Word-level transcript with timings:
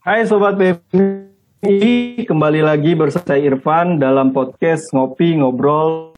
Hai 0.00 0.24
Sobat 0.24 0.56
PMI, 0.56 2.24
kembali 2.24 2.64
lagi 2.64 2.96
bersama 2.96 3.36
saya 3.36 3.52
Irfan 3.52 4.00
dalam 4.00 4.32
podcast 4.32 4.88
Ngopi 4.96 5.36
Ngobrol. 5.36 6.16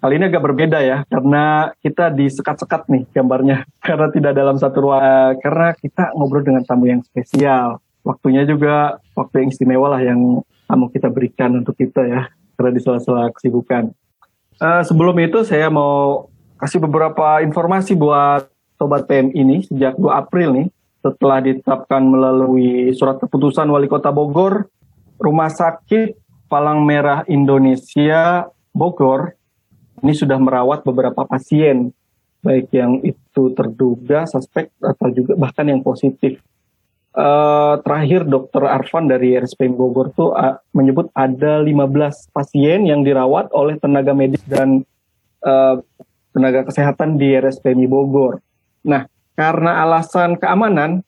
Kali 0.00 0.14
ini 0.16 0.24
agak 0.24 0.40
berbeda 0.40 0.80
ya, 0.80 1.04
karena 1.04 1.76
kita 1.84 2.16
disekat-sekat 2.16 2.88
nih 2.88 3.04
gambarnya. 3.12 3.68
Karena 3.84 4.08
tidak 4.08 4.40
dalam 4.40 4.56
satu 4.56 4.88
ruang, 4.88 5.36
karena 5.44 5.76
kita 5.76 6.16
ngobrol 6.16 6.40
dengan 6.40 6.64
tamu 6.64 6.88
yang 6.88 7.04
spesial. 7.04 7.76
Waktunya 8.00 8.48
juga 8.48 9.04
waktu 9.12 9.44
yang 9.44 9.48
istimewa 9.52 9.92
lah 9.92 10.00
yang 10.00 10.40
tamu 10.64 10.88
kita 10.88 11.12
berikan 11.12 11.60
untuk 11.60 11.76
kita 11.76 12.08
ya, 12.08 12.32
karena 12.56 12.70
di 12.72 12.80
sela-sela 12.80 13.28
kesibukan. 13.36 13.92
Uh, 14.56 14.80
sebelum 14.80 15.12
itu 15.20 15.44
saya 15.44 15.68
mau 15.68 16.32
kasih 16.56 16.78
beberapa 16.78 17.42
informasi 17.44 17.98
buat 17.98 18.51
Sobat 18.82 19.06
PM 19.06 19.30
ini 19.30 19.62
sejak 19.62 19.94
2 19.94 20.10
April 20.10 20.58
nih 20.58 20.68
setelah 21.06 21.38
ditetapkan 21.38 22.02
melalui 22.02 22.90
surat 22.98 23.22
keputusan 23.22 23.70
Wali 23.70 23.86
Kota 23.86 24.10
Bogor, 24.10 24.66
Rumah 25.22 25.54
Sakit 25.54 26.18
Palang 26.50 26.82
Merah 26.82 27.22
Indonesia 27.30 28.50
Bogor 28.74 29.38
ini 30.02 30.18
sudah 30.18 30.34
merawat 30.34 30.82
beberapa 30.82 31.22
pasien, 31.22 31.94
baik 32.42 32.74
yang 32.74 32.98
itu 33.06 33.54
terduga 33.54 34.26
suspek 34.26 34.74
atau 34.82 35.14
juga 35.14 35.38
bahkan 35.38 35.62
yang 35.70 35.78
positif. 35.78 36.42
Uh, 37.14 37.78
terakhir 37.86 38.26
Dr. 38.26 38.66
Arfan 38.66 39.06
dari 39.06 39.38
RSPM 39.38 39.78
Bogor 39.78 40.10
tuh 40.10 40.34
uh, 40.34 40.58
menyebut 40.74 41.06
ada 41.14 41.62
15 41.62 42.34
pasien 42.34 42.82
yang 42.82 43.06
dirawat 43.06 43.54
oleh 43.54 43.78
tenaga 43.78 44.10
medis 44.10 44.42
dan 44.42 44.82
uh, 45.46 45.78
tenaga 46.34 46.66
kesehatan 46.66 47.14
di 47.14 47.30
RSPMI 47.38 47.86
Bogor. 47.86 48.42
Nah, 48.82 49.06
karena 49.38 49.82
alasan 49.86 50.36
keamanan, 50.36 51.06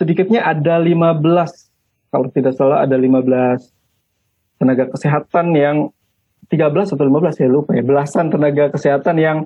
sedikitnya 0.00 0.44
ada 0.44 0.80
15, 0.80 1.20
kalau 2.12 2.28
tidak 2.32 2.56
salah 2.56 2.82
ada 2.82 2.96
15 2.96 3.72
tenaga 4.58 4.90
kesehatan 4.90 5.54
yang 5.54 5.76
13 6.50 6.96
atau 6.96 7.04
15 7.04 7.36
saya 7.36 7.48
lupa 7.52 7.76
ya, 7.76 7.84
belasan 7.84 8.32
tenaga 8.32 8.72
kesehatan 8.72 9.16
yang 9.20 9.38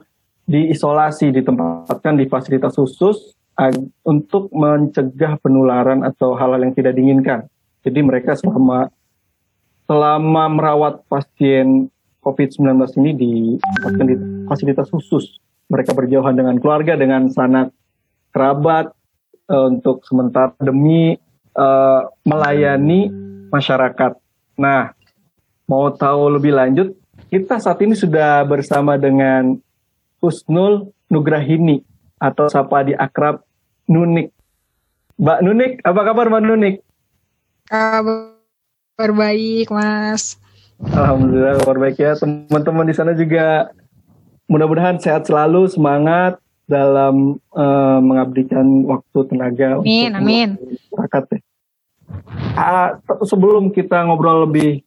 diisolasi, 0.46 1.34
ditempatkan 1.34 2.18
di 2.18 2.30
fasilitas 2.30 2.78
khusus 2.78 3.34
untuk 4.02 4.48
mencegah 4.50 5.38
penularan 5.42 6.02
atau 6.02 6.34
hal-hal 6.34 6.62
yang 6.66 6.74
tidak 6.74 6.96
diinginkan. 6.96 7.46
Jadi 7.82 8.00
mereka 8.00 8.38
selama 8.38 8.88
selama 9.84 10.44
merawat 10.48 11.02
pasien 11.10 11.90
COVID-19 12.22 12.78
ini 13.02 13.10
ditempatkan 13.12 14.06
di 14.06 14.16
fasilitas 14.46 14.88
khusus 14.88 15.36
mereka 15.72 15.96
berjauhan 15.96 16.36
dengan 16.36 16.60
keluarga, 16.60 17.00
dengan 17.00 17.32
sanak 17.32 17.72
kerabat 18.28 18.92
uh, 19.48 19.72
untuk 19.72 20.04
sementara 20.04 20.52
demi 20.60 21.16
uh, 21.56 22.12
melayani 22.28 23.08
masyarakat. 23.48 24.12
Nah, 24.60 24.92
mau 25.64 25.88
tahu 25.88 26.36
lebih 26.36 26.52
lanjut, 26.52 26.92
kita 27.32 27.56
saat 27.56 27.80
ini 27.80 27.96
sudah 27.96 28.44
bersama 28.44 29.00
dengan 29.00 29.56
Husnul 30.20 30.92
Nugrahini 31.08 31.80
atau 32.20 32.52
sapa 32.52 32.84
di 32.84 32.92
akrab 32.92 33.40
Nunik. 33.88 34.28
Mbak 35.16 35.38
Nunik, 35.40 35.72
apa 35.88 36.00
kabar 36.04 36.28
Mbak 36.28 36.42
Nunik? 36.44 36.74
Kabar 37.66 39.10
baik, 39.16 39.72
Mas. 39.72 40.36
Alhamdulillah 40.82 41.62
kabar 41.64 41.78
baik 41.80 41.96
ya. 41.96 42.12
Teman-teman 42.18 42.84
di 42.84 42.94
sana 42.94 43.16
juga 43.16 43.72
mudah-mudahan 44.52 45.00
sehat 45.00 45.24
selalu, 45.24 45.64
semangat 45.72 46.36
dalam 46.68 47.40
uh, 47.56 47.98
mengabdikan 48.04 48.84
waktu 48.84 49.18
tenaga 49.32 49.80
amin, 49.80 50.12
untuk 50.12 50.20
amin. 50.20 50.48
masyarakat 50.92 51.24
ya. 51.32 51.40
Uh, 52.52 52.88
sebelum 53.24 53.72
kita 53.72 54.04
ngobrol 54.04 54.44
lebih 54.44 54.84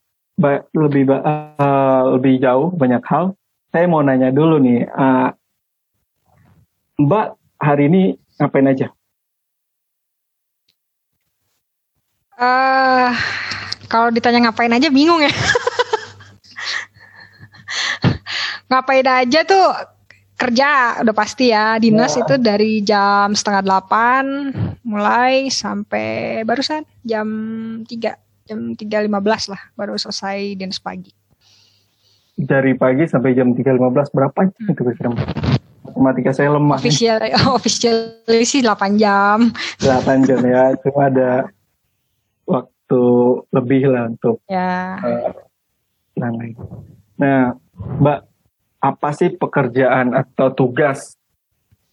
lebih 0.77 1.09
uh, 1.09 2.13
lebih 2.13 2.37
jauh 2.37 2.69
banyak 2.77 3.01
hal, 3.09 3.33
saya 3.73 3.89
mau 3.89 4.05
nanya 4.05 4.29
dulu 4.29 4.61
nih, 4.61 4.85
uh, 4.85 5.33
Mbak 7.01 7.27
hari 7.57 7.89
ini 7.89 8.01
ngapain 8.37 8.69
aja? 8.69 8.87
Uh, 12.35 13.09
kalau 13.89 14.13
ditanya 14.13 14.47
ngapain 14.47 14.71
aja 14.71 14.93
bingung 14.93 15.25
ya. 15.25 15.33
ngapain 18.69 19.05
aja 19.05 19.45
tuh 19.45 19.67
kerja 20.35 20.99
udah 21.01 21.15
pasti 21.15 21.51
ya. 21.51 21.79
Dinas 21.79 22.13
ya. 22.15 22.27
itu 22.27 22.35
dari 22.39 22.83
jam 22.83 23.31
setengah 23.31 23.63
delapan 23.63 24.51
mulai 24.83 25.47
sampai 25.47 26.43
barusan 26.43 26.83
jam 27.01 27.27
tiga 27.87 28.19
jam 28.45 28.77
tiga 28.77 29.01
lima 29.01 29.23
belas 29.23 29.49
lah 29.49 29.59
baru 29.73 29.95
selesai 29.95 30.59
dinas 30.59 30.77
pagi. 30.77 31.11
Dari 32.35 32.75
pagi 32.75 33.07
sampai 33.07 33.31
jam 33.31 33.55
tiga 33.55 33.71
lima 33.71 33.89
belas 33.89 34.11
berapa? 34.11 34.35
Jam 34.35 34.65
itu 34.67 34.81
kira 34.99 35.09
matematika 35.87 36.35
saya 36.35 36.51
lemah 36.51 36.77
official 36.77 37.17
official 37.57 37.97
sih 38.43 38.59
delapan 38.59 38.99
jam. 38.99 39.37
Delapan 39.79 40.27
jam 40.27 40.43
ya 40.43 40.75
cuma 40.83 41.07
ada 41.07 41.31
waktu 42.43 43.03
lebih 43.49 43.81
lah 43.89 44.11
untuk 44.11 44.43
ya. 44.51 44.99
uh, 45.01 45.31
nah 47.15 47.55
mbak 47.99 48.34
apa 48.85 49.09
sih 49.17 49.33
pekerjaan 49.33 50.13
atau 50.13 50.53
tugas 50.53 51.17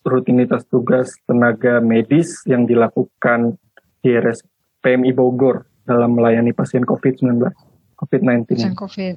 rutinitas 0.05 0.69
tugas 0.69 1.17
tenaga 1.25 1.81
medis 1.81 2.45
yang 2.45 2.69
dilakukan 2.69 3.57
di 4.05 4.13
RS 4.13 4.45
PMI 4.85 5.15
Bogor 5.17 5.65
dalam 5.89 6.19
melayani 6.19 6.53
pasien 6.53 6.85
COVID-19, 6.85 7.49
COVID-19? 7.97 8.45
Pasien 8.51 8.77
COVID. 8.77 9.15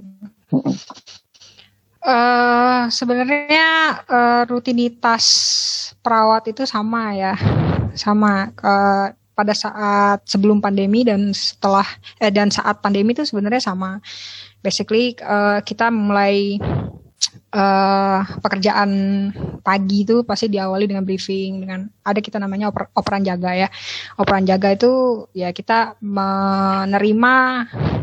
Uh, 2.06 2.86
sebenarnya 2.94 3.98
uh, 4.06 4.44
rutinitas 4.46 5.26
perawat 6.06 6.46
itu 6.48 6.64
sama 6.70 7.18
ya, 7.18 7.34
sama 7.98 8.54
uh, 8.62 9.10
pada 9.36 9.52
saat 9.58 10.22
sebelum 10.24 10.62
pandemi 10.62 11.04
dan 11.04 11.34
setelah 11.34 11.84
eh, 12.22 12.30
dan 12.32 12.54
saat 12.54 12.80
pandemi 12.80 13.18
itu 13.18 13.26
sebenarnya 13.26 13.74
sama. 13.74 13.98
Basically 14.62 15.18
uh, 15.26 15.66
kita 15.66 15.90
mulai 15.90 16.62
uh, 17.56 18.20
pekerjaan 18.44 18.92
pagi 19.64 20.04
itu 20.04 20.22
pasti 20.28 20.52
diawali 20.52 20.86
dengan 20.86 21.08
briefing 21.08 21.64
dengan 21.64 21.88
ada 22.04 22.20
kita 22.20 22.38
namanya 22.38 22.70
oper, 22.70 22.92
operan 22.94 23.24
jaga 23.24 23.56
ya. 23.56 23.68
Operan 24.20 24.44
jaga 24.44 24.76
itu 24.76 25.26
ya 25.32 25.50
kita 25.56 25.98
menerima 26.04 27.36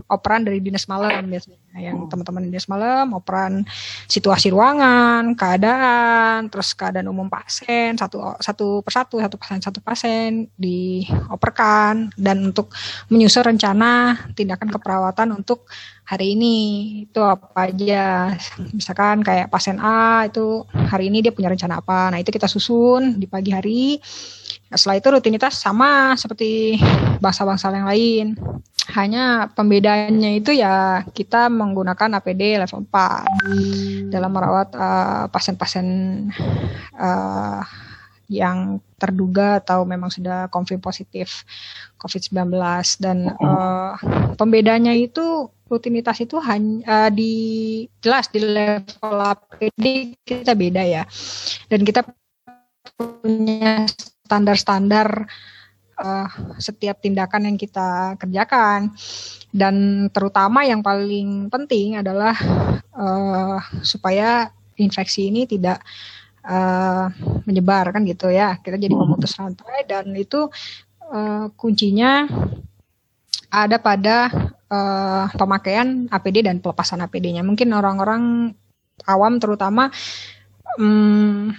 operan 0.09 0.45
dari 0.45 0.59
dinas 0.61 0.89
malam 0.91 1.25
biasanya 1.29 1.61
yang 1.73 2.05
teman-teman 2.05 2.53
dinas 2.53 2.69
malam 2.69 3.17
operan 3.17 3.65
situasi 4.05 4.53
ruangan, 4.53 5.33
keadaan, 5.33 6.53
terus 6.53 6.77
keadaan 6.77 7.09
umum 7.09 7.33
pasien 7.33 7.97
satu 7.97 8.37
satu 8.45 8.85
persatu 8.85 9.17
satu 9.25 9.37
pasien 9.41 9.61
satu 9.65 9.81
pasien 9.81 10.31
dioperkan. 10.61 12.13
Dan 12.13 12.53
untuk 12.53 12.77
menyusun 13.09 13.57
rencana 13.57 14.21
tindakan 14.37 14.69
keperawatan 14.69 15.33
untuk 15.33 15.65
hari 16.05 16.37
ini. 16.37 16.57
Itu 17.09 17.25
apa 17.25 17.73
aja. 17.73 18.37
Misalkan 18.77 19.25
kayak 19.25 19.42
pasien 19.49 19.79
A 19.81 20.27
itu 20.29 20.67
hari 20.71 21.09
ini 21.09 21.25
dia 21.25 21.33
punya 21.33 21.49
rencana 21.49 21.81
apa. 21.81 22.13
Nah 22.13 22.19
itu 22.19 22.31
kita 22.31 22.51
susun 22.51 23.17
di 23.17 23.27
pagi 23.27 23.51
hari. 23.55 23.97
Nah, 24.69 24.77
setelah 24.81 24.97
itu 24.99 25.09
rutinitas 25.13 25.61
sama 25.61 26.17
seperti 26.17 26.81
bangsa-bangsa 27.21 27.73
yang 27.73 27.89
lain. 27.89 28.27
Hanya 28.93 29.49
pembedanya 29.55 30.31
itu 30.33 30.53
ya 30.53 31.07
kita 31.15 31.47
menggunakan 31.53 32.19
APD 32.19 32.59
level 32.59 32.85
4 32.89 34.11
dalam 34.11 34.31
merawat 34.33 34.69
uh, 34.75 35.25
pasien-pasien 35.31 35.87
uh, 36.99 37.63
yang 38.33 38.81
terduga 38.97 39.61
atau 39.61 39.85
memang 39.85 40.09
sudah 40.09 40.49
konfirm 40.49 40.81
positif 40.81 41.45
COVID-19 42.01 42.49
dan 42.99 43.37
uh, 43.37 43.95
pembedanya 44.41 44.97
itu 44.97 45.53
rutinitas 45.73 46.21
itu 46.21 46.37
hanya 46.45 46.85
uh, 46.85 47.11
di 47.11 47.33
jelas 48.05 48.29
di 48.29 48.45
level 48.45 49.17
APD 49.17 50.13
kita 50.21 50.53
beda 50.53 50.85
ya. 50.85 51.09
Dan 51.73 51.81
kita 51.89 52.05
punya 53.01 53.89
standar-standar 54.29 55.25
uh, 55.97 56.29
setiap 56.61 57.01
tindakan 57.01 57.49
yang 57.49 57.57
kita 57.57 58.21
kerjakan. 58.21 58.93
Dan 59.49 60.09
terutama 60.13 60.69
yang 60.69 60.85
paling 60.85 61.49
penting 61.49 61.97
adalah 61.97 62.37
uh, 62.93 63.57
supaya 63.81 64.53
infeksi 64.77 65.33
ini 65.33 65.49
tidak 65.49 65.81
uh, 66.45 67.09
menyebar 67.49 67.97
kan 67.97 68.05
gitu 68.05 68.29
ya. 68.29 68.61
Kita 68.61 68.77
jadi 68.77 68.93
hmm. 68.93 69.03
memutus 69.09 69.37
rantai 69.41 69.89
dan 69.89 70.13
itu 70.13 70.53
uh, 71.09 71.49
kuncinya 71.57 72.29
ada 73.53 73.77
pada 73.77 74.33
uh, 74.73 75.29
pemakaian 75.37 76.09
APD 76.09 76.49
dan 76.49 76.65
pelepasan 76.65 77.05
APD-nya 77.05 77.45
mungkin 77.45 77.69
orang-orang 77.77 78.57
awam 79.05 79.37
terutama 79.37 79.93
um, 80.81 81.53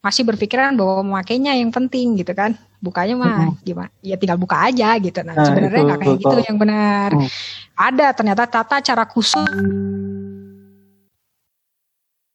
masih 0.00 0.24
berpikiran 0.24 0.76
bahwa 0.76 1.04
memakainya 1.04 1.56
yang 1.56 1.68
penting 1.68 2.16
gitu 2.16 2.32
kan. 2.32 2.56
Bukanya 2.80 3.16
mah 3.16 3.56
gimana 3.64 3.88
ya 4.04 4.20
tinggal 4.20 4.36
buka 4.36 4.68
aja 4.68 4.96
gitu. 5.00 5.24
Nah, 5.24 5.32
nah 5.32 5.44
sebenarnya 5.44 5.82
nggak 5.88 6.00
kayak 6.04 6.16
gitu 6.20 6.36
yang 6.44 6.56
benar. 6.60 7.10
Hmm. 7.12 7.28
ada 7.74 8.06
ternyata 8.14 8.44
tata 8.46 8.78
cara 8.78 9.02
khusus 9.08 9.48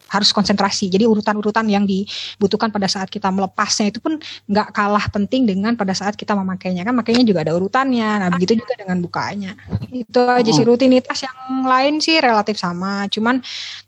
harus 0.09 0.29
konsentrasi. 0.33 0.89
Jadi 0.89 1.05
urutan-urutan 1.05 1.65
yang 1.69 1.85
dibutuhkan 1.85 2.73
pada 2.73 2.89
saat 2.89 3.07
kita 3.07 3.29
melepasnya 3.29 3.93
itu 3.93 4.01
pun 4.01 4.17
nggak 4.49 4.73
kalah 4.73 5.05
penting 5.13 5.45
dengan 5.45 5.77
pada 5.77 5.93
saat 5.93 6.17
kita 6.17 6.33
memakainya. 6.33 6.83
Kan 6.83 6.97
makainya 6.97 7.23
juga 7.23 7.45
ada 7.45 7.53
urutannya. 7.55 8.25
Nah 8.25 8.29
begitu 8.33 8.59
juga 8.59 8.73
dengan 8.75 8.99
bukanya. 8.99 9.53
Itu 9.93 10.25
aja 10.25 10.49
sih 10.49 10.65
rutinitas 10.65 11.23
yang 11.23 11.63
lain 11.65 12.01
sih 12.01 12.17
relatif 12.19 12.57
sama. 12.57 13.05
Cuman 13.07 13.41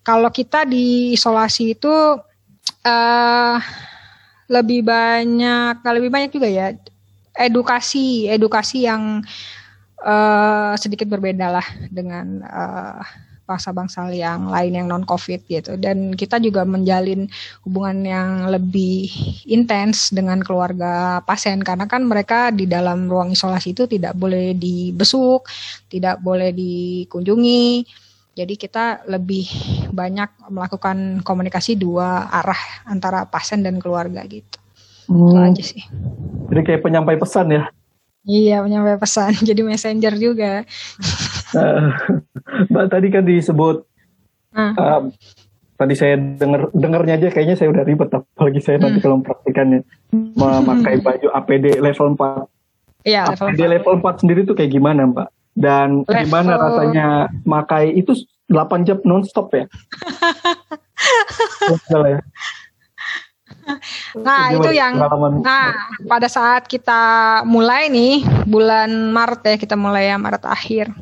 kalau 0.05 0.29
kita 0.29 0.63
di 0.63 1.17
isolasi 1.17 1.75
itu 1.75 1.93
uh, 2.85 3.57
lebih 4.51 4.83
banyak, 4.83 5.81
lebih 5.81 6.09
banyak 6.11 6.31
juga 6.31 6.47
ya 6.51 6.75
edukasi, 7.35 8.27
edukasi 8.27 8.83
yang 8.85 9.23
uh, 10.03 10.73
sedikit 10.75 11.07
berbeda 11.07 11.47
lah 11.47 11.67
dengan 11.87 12.43
uh, 12.43 13.01
bangsa-bangsa 13.45 14.07
yang 14.13 14.47
lain 14.47 14.77
yang 14.77 14.87
non 14.87 15.03
covid 15.03 15.43
gitu 15.49 15.75
dan 15.75 16.13
kita 16.15 16.39
juga 16.39 16.63
menjalin 16.63 17.27
hubungan 17.67 17.97
yang 18.05 18.29
lebih 18.47 19.11
intens 19.49 20.13
dengan 20.13 20.39
keluarga 20.39 21.19
pasien 21.27 21.59
karena 21.59 21.89
kan 21.89 22.05
mereka 22.05 22.53
di 22.53 22.69
dalam 22.69 23.11
ruang 23.11 23.35
isolasi 23.35 23.75
itu 23.75 23.89
tidak 23.89 24.15
boleh 24.15 24.55
dibesuk 24.55 25.45
tidak 25.91 26.21
boleh 26.23 26.55
dikunjungi 26.55 27.83
jadi 28.31 28.53
kita 28.55 28.85
lebih 29.11 29.45
banyak 29.91 30.31
melakukan 30.47 31.19
komunikasi 31.21 31.75
dua 31.75 32.31
arah 32.31 32.87
antara 32.87 33.27
pasien 33.27 33.59
dan 33.59 33.81
keluarga 33.81 34.23
gitu 34.23 34.57
hmm. 35.11 35.19
itu 35.27 35.35
aja 35.35 35.63
sih 35.63 35.83
jadi 36.47 36.61
kayak 36.63 36.81
penyampai 36.87 37.19
pesan 37.19 37.51
ya 37.51 37.65
Iya, 38.21 38.61
penyampai 38.61 39.01
pesan. 39.01 39.33
Jadi 39.49 39.61
messenger 39.65 40.13
juga. 40.17 40.61
Uh, 41.51 41.91
Mbak 42.71 42.85
tadi 42.87 43.07
kan 43.11 43.23
disebut 43.27 43.83
uh. 44.55 44.73
Uh, 44.75 45.01
tadi 45.81 45.97
saya 45.97 46.13
dengar 46.13 46.69
dengarnya 46.77 47.17
aja 47.17 47.27
kayaknya 47.33 47.57
saya 47.57 47.73
udah 47.73 47.81
ribet 47.81 48.13
apalagi 48.13 48.61
saya 48.61 48.77
hmm. 48.77 48.83
nanti 48.85 48.99
kalau 49.01 49.17
mempraktikannya 49.17 49.81
memakai 50.13 51.01
baju 51.01 51.27
APD 51.33 51.81
level 51.81 52.13
4. 52.13 53.09
Iya, 53.09 53.33
level 53.33 53.47
APD 53.49 53.61
4. 53.65 53.73
level 53.73 53.93
4 54.05 54.21
sendiri 54.21 54.41
tuh 54.45 54.53
kayak 54.53 54.71
gimana, 54.77 55.09
Mbak? 55.09 55.27
Dan 55.57 56.05
level... 56.05 56.21
gimana 56.29 56.51
rasanya 56.61 57.07
makai 57.49 57.97
itu 57.97 58.13
8 58.45 58.85
jam 58.85 59.01
nonstop 59.01 59.49
ya? 59.57 59.65
ya? 62.13 62.21
Nah, 64.21 64.53
itu 64.53 64.69
yang 64.73 65.01
nah 65.41 65.73
pada 66.05 66.27
saat 66.27 66.69
kita 66.69 67.41
mulai 67.47 67.89
nih 67.89 68.21
bulan 68.45 68.89
Maret 69.09 69.41
ya, 69.49 69.55
kita 69.57 69.73
mulai 69.73 70.13
ya 70.13 70.17
Maret 70.21 70.45
akhir. 70.45 70.93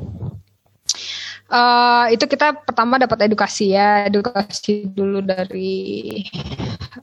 Uh, 1.50 2.06
itu 2.14 2.30
kita 2.30 2.54
pertama 2.62 2.94
dapat 2.94 3.26
edukasi 3.26 3.74
ya, 3.74 4.06
edukasi 4.06 4.86
dulu 4.86 5.18
dari 5.18 6.22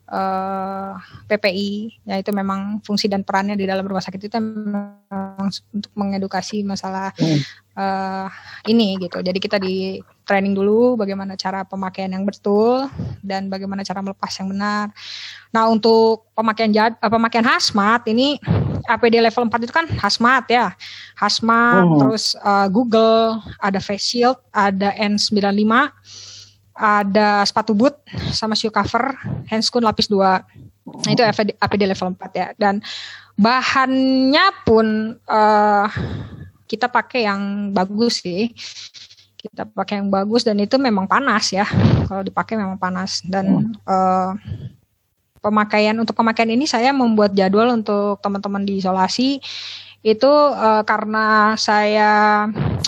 uh, 0.07 0.95
eh, 0.95 1.35
PPI, 1.35 1.71
ya 2.07 2.15
itu 2.23 2.31
memang 2.31 2.79
fungsi 2.79 3.11
dan 3.11 3.27
perannya 3.27 3.59
di 3.59 3.67
dalam 3.67 3.83
rumah 3.83 3.99
sakit 3.99 4.23
itu 4.23 4.39
memang 4.39 5.51
untuk 5.75 5.91
mengedukasi 5.99 6.63
masalah 6.63 7.11
hmm. 7.19 7.43
uh, 7.75 8.31
ini 8.71 8.95
gitu. 9.03 9.19
Jadi 9.19 9.39
kita 9.43 9.59
di 9.59 9.99
training 10.27 10.51
dulu 10.51 10.99
bagaimana 10.99 11.39
cara 11.39 11.63
pemakaian 11.63 12.11
yang 12.11 12.27
betul 12.27 12.91
dan 13.23 13.47
bagaimana 13.47 13.81
cara 13.87 14.03
melepas 14.03 14.29
yang 14.37 14.51
benar. 14.51 14.91
Nah 15.55 15.71
untuk 15.71 16.27
pemakaian 16.35 16.69
jad, 16.75 16.93
uh, 16.99 17.07
pemakaian 17.07 17.47
hazmat 17.47 18.03
ini 18.11 18.35
APD 18.87 19.19
level 19.19 19.47
4 19.47 19.65
itu 19.67 19.73
kan 19.73 19.87
hazmat 19.99 20.47
ya. 20.51 20.75
Hazmat, 21.15 21.83
oh. 21.87 21.99
terus 21.99 22.35
uh, 22.39 22.67
Google, 22.71 23.39
ada 23.59 23.79
face 23.79 24.15
shield, 24.15 24.39
ada 24.55 24.95
N95, 24.95 25.67
ada 26.77 27.43
sepatu 27.43 27.75
boot 27.75 27.97
sama 28.31 28.55
shoe 28.55 28.71
cover, 28.71 29.17
handscoon 29.51 29.83
lapis 29.83 30.07
2. 30.07 30.23
Nah, 30.87 31.11
itu 31.11 31.23
APD, 31.23 31.49
APD 31.59 31.83
level 31.83 32.15
4 32.15 32.31
ya. 32.39 32.47
Dan 32.55 32.79
bahannya 33.35 34.45
pun 34.63 35.19
uh, 35.27 35.87
kita 36.67 36.87
pakai 36.87 37.27
yang 37.27 37.71
bagus 37.75 38.23
sih. 38.23 38.55
Kita 39.37 39.69
pakai 39.69 40.01
yang 40.01 40.09
bagus 40.09 40.41
dan 40.41 40.57
itu 40.57 40.81
memang 40.81 41.05
panas 41.05 41.53
ya. 41.53 41.63
Kalau 42.09 42.25
dipakai 42.25 42.57
memang 42.57 42.81
panas 42.81 43.21
dan 43.21 43.71
uh, 43.85 44.33
pemakaian 45.39 45.95
untuk 45.95 46.17
pemakaian 46.17 46.49
ini 46.49 46.65
saya 46.65 46.89
membuat 46.91 47.37
jadwal 47.37 47.69
untuk 47.71 48.17
teman-teman 48.19 48.65
di 48.65 48.81
isolasi 48.81 49.39
itu 50.05 50.29
uh, 50.29 50.85
karena 50.85 51.57
saya 51.57 52.45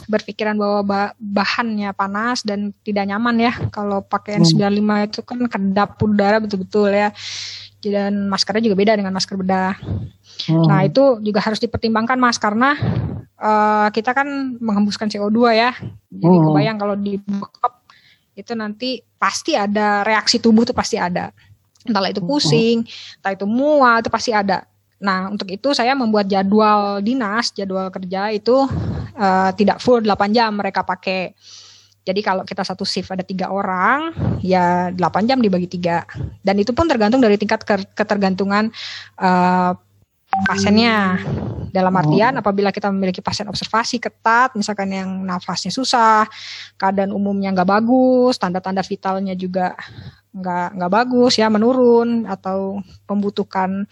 berpikiran 0.08 0.56
bahwa 0.56 1.12
bahannya 1.18 1.92
panas 1.92 2.46
dan 2.46 2.72
tidak 2.86 3.10
nyaman 3.10 3.50
ya 3.50 3.54
kalau 3.74 4.00
pakaian 4.06 4.46
hmm. 4.46 4.56
95 4.56 5.08
itu 5.10 5.20
kan 5.26 5.40
kedap 5.50 6.00
udara 6.00 6.38
betul-betul 6.40 6.90
ya 6.94 7.10
dan 7.84 8.28
maskernya 8.28 8.72
juga 8.72 8.78
beda 8.78 8.94
dengan 9.00 9.16
masker 9.16 9.40
bedah. 9.40 9.76
Hmm. 10.48 10.68
Nah 10.68 10.84
itu 10.84 11.20
juga 11.24 11.40
harus 11.40 11.60
dipertimbangkan 11.64 12.20
mas 12.20 12.36
karena 12.36 12.76
uh, 13.40 13.88
kita 13.90 14.12
kan 14.14 14.60
menghembuskan 14.60 15.08
CO2 15.08 15.40
ya. 15.56 15.72
Jadi 16.12 16.36
hmm. 16.38 16.46
kebayang 16.52 16.78
kalau 16.78 16.96
di 17.00 17.18
itu 18.40 18.54
nanti 18.56 19.04
pasti 19.20 19.56
ada 19.56 20.04
reaksi 20.08 20.40
tubuh 20.40 20.64
tuh 20.64 20.76
pasti 20.76 20.96
ada 20.96 21.36
entahlah 21.88 22.12
itu 22.12 22.22
pusing, 22.24 22.84
entah 23.20 23.34
itu 23.34 23.48
mual, 23.48 24.04
itu 24.04 24.12
pasti 24.12 24.32
ada. 24.36 24.68
Nah, 25.00 25.32
untuk 25.32 25.48
itu 25.48 25.72
saya 25.72 25.96
membuat 25.96 26.28
jadwal 26.28 27.00
dinas, 27.00 27.56
jadwal 27.56 27.88
kerja 27.88 28.36
itu 28.36 28.68
uh, 29.16 29.50
tidak 29.56 29.80
full 29.80 30.04
8 30.04 30.36
jam 30.36 30.52
mereka 30.54 30.84
pakai. 30.84 31.32
Jadi 32.04 32.20
kalau 32.26 32.44
kita 32.44 32.66
satu 32.66 32.84
shift 32.84 33.12
ada 33.12 33.24
tiga 33.24 33.48
orang, 33.52 34.12
ya 34.44 34.92
8 34.92 35.30
jam 35.30 35.40
dibagi 35.40 35.72
tiga. 35.72 36.04
Dan 36.44 36.60
itu 36.60 36.76
pun 36.76 36.90
tergantung 36.90 37.24
dari 37.24 37.40
tingkat 37.40 37.64
ketergantungan 37.96 38.72
uh, 39.20 39.72
pasiennya. 40.46 41.20
Dalam 41.70 41.94
artian 41.94 42.34
apabila 42.34 42.74
kita 42.74 42.90
memiliki 42.90 43.22
pasien 43.22 43.46
observasi 43.46 44.02
ketat, 44.02 44.58
misalkan 44.58 44.90
yang 44.90 45.22
nafasnya 45.22 45.70
susah, 45.70 46.26
keadaan 46.82 47.14
umumnya 47.14 47.54
nggak 47.54 47.70
bagus, 47.70 48.42
tanda-tanda 48.42 48.82
vitalnya 48.82 49.38
juga 49.38 49.78
nggak 50.34 50.78
nggak 50.78 50.92
bagus 50.94 51.38
ya 51.38 51.46
menurun 51.50 52.26
atau 52.26 52.82
membutuhkan 53.06 53.86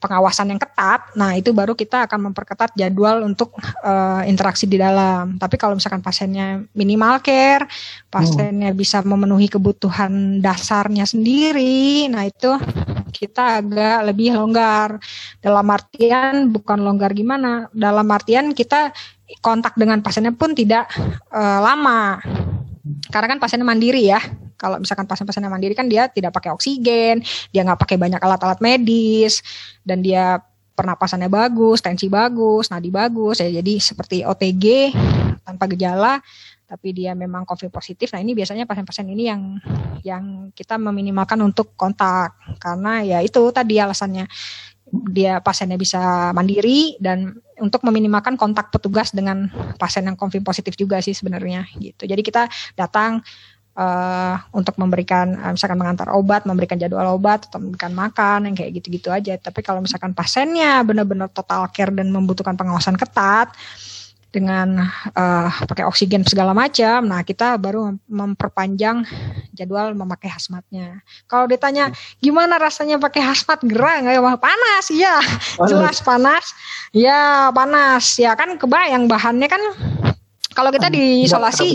pengawasan 0.00 0.48
yang 0.48 0.56
ketat, 0.56 1.12
nah 1.12 1.36
itu 1.36 1.52
baru 1.52 1.76
kita 1.76 2.08
akan 2.08 2.32
memperketat 2.32 2.72
jadwal 2.72 3.20
untuk 3.20 3.52
uh, 3.84 4.24
interaksi 4.24 4.64
di 4.64 4.80
dalam. 4.80 5.36
Tapi 5.36 5.60
kalau 5.60 5.76
misalkan 5.76 6.00
pasiennya 6.00 6.64
minimal 6.72 7.20
care, 7.20 7.68
pasiennya 8.08 8.72
hmm. 8.72 8.80
bisa 8.80 9.04
memenuhi 9.04 9.52
kebutuhan 9.52 10.40
dasarnya 10.40 11.04
sendiri, 11.04 12.08
nah 12.08 12.24
itu 12.24 12.48
kita 13.20 13.60
agak 13.60 14.08
lebih 14.08 14.32
longgar. 14.32 14.96
Dalam 15.44 15.68
artian 15.68 16.48
bukan 16.48 16.80
longgar 16.80 17.12
gimana, 17.12 17.68
dalam 17.76 18.08
artian 18.08 18.56
kita 18.56 18.96
kontak 19.44 19.76
dengan 19.76 20.00
pasiennya 20.00 20.32
pun 20.32 20.56
tidak 20.56 20.88
uh, 21.28 21.60
lama. 21.60 22.16
Karena 23.12 23.36
kan 23.36 23.38
pasiennya 23.38 23.68
mandiri 23.68 24.08
ya, 24.08 24.18
kalau 24.56 24.80
misalkan 24.80 25.04
pasien-pasien 25.04 25.44
mandiri 25.48 25.76
kan 25.76 25.84
dia 25.88 26.08
tidak 26.08 26.32
pakai 26.32 26.52
oksigen, 26.56 27.20
dia 27.52 27.60
nggak 27.60 27.80
pakai 27.80 28.00
banyak 28.00 28.20
alat-alat 28.20 28.60
medis, 28.64 29.44
dan 29.84 30.00
dia 30.00 30.40
pernapasannya 30.76 31.28
bagus, 31.28 31.84
tensi 31.84 32.08
bagus, 32.08 32.72
nadi 32.72 32.88
bagus, 32.88 33.44
ya 33.44 33.52
jadi 33.52 33.74
seperti 33.76 34.24
OTG 34.24 34.96
tanpa 35.44 35.68
gejala, 35.68 36.24
tapi 36.70 36.94
dia 36.94 37.18
memang 37.18 37.42
COVID 37.42 37.74
positif. 37.74 38.14
Nah 38.14 38.22
ini 38.22 38.30
biasanya 38.30 38.62
pasien-pasien 38.62 39.10
ini 39.10 39.26
yang 39.26 39.58
yang 40.06 40.24
kita 40.54 40.78
meminimalkan 40.78 41.42
untuk 41.42 41.74
kontak 41.74 42.38
karena 42.62 43.02
ya 43.02 43.18
itu 43.18 43.42
tadi 43.50 43.82
alasannya 43.82 44.30
dia 45.10 45.42
pasiennya 45.42 45.78
bisa 45.78 46.30
mandiri 46.30 46.94
dan 47.02 47.34
untuk 47.58 47.82
meminimalkan 47.82 48.38
kontak 48.38 48.70
petugas 48.70 49.10
dengan 49.10 49.50
pasien 49.82 50.06
yang 50.06 50.14
COVID 50.14 50.46
positif 50.46 50.78
juga 50.78 51.02
sih 51.02 51.14
sebenarnya 51.14 51.66
gitu. 51.78 52.06
Jadi 52.06 52.22
kita 52.22 52.46
datang 52.78 53.22
uh, 53.78 54.34
untuk 54.50 54.74
memberikan 54.78 55.34
uh, 55.38 55.52
misalkan 55.54 55.78
mengantar 55.78 56.10
obat, 56.14 56.46
memberikan 56.48 56.80
jadwal 56.80 57.14
obat 57.14 57.46
atau 57.46 57.62
memberikan 57.62 57.92
makan 57.94 58.50
yang 58.50 58.54
kayak 58.56 58.82
gitu-gitu 58.82 59.14
aja. 59.14 59.38
Tapi 59.38 59.60
kalau 59.62 59.82
misalkan 59.82 60.10
pasiennya 60.10 60.82
benar-benar 60.82 61.30
total 61.30 61.70
care 61.70 61.94
dan 61.94 62.10
membutuhkan 62.10 62.58
pengawasan 62.58 62.98
ketat 62.98 63.54
dengan 64.30 64.86
uh, 65.14 65.50
pakai 65.66 65.82
oksigen 65.90 66.22
segala 66.22 66.54
macam, 66.54 67.02
nah 67.02 67.26
kita 67.26 67.58
baru 67.58 67.98
memperpanjang 68.06 69.02
jadwal 69.50 69.90
memakai 69.92 70.30
hazmatnya. 70.30 71.02
Kalau 71.26 71.50
ditanya 71.50 71.90
gimana 72.22 72.56
rasanya 72.62 73.02
pakai 73.02 73.26
hazmat 73.26 73.58
gerah 73.66 73.98
nggak 74.06 74.14
ya? 74.14 74.22
Panas, 74.38 74.84
ya 74.94 75.14
jelas 75.66 75.98
panas, 76.00 76.44
ya 76.94 77.50
panas, 77.50 78.14
ya 78.22 78.38
kan 78.38 78.54
kebayang 78.54 79.10
bahannya 79.10 79.50
kan 79.50 79.62
kalau 80.54 80.70
kita 80.70 80.86
diisolasi. 80.90 81.74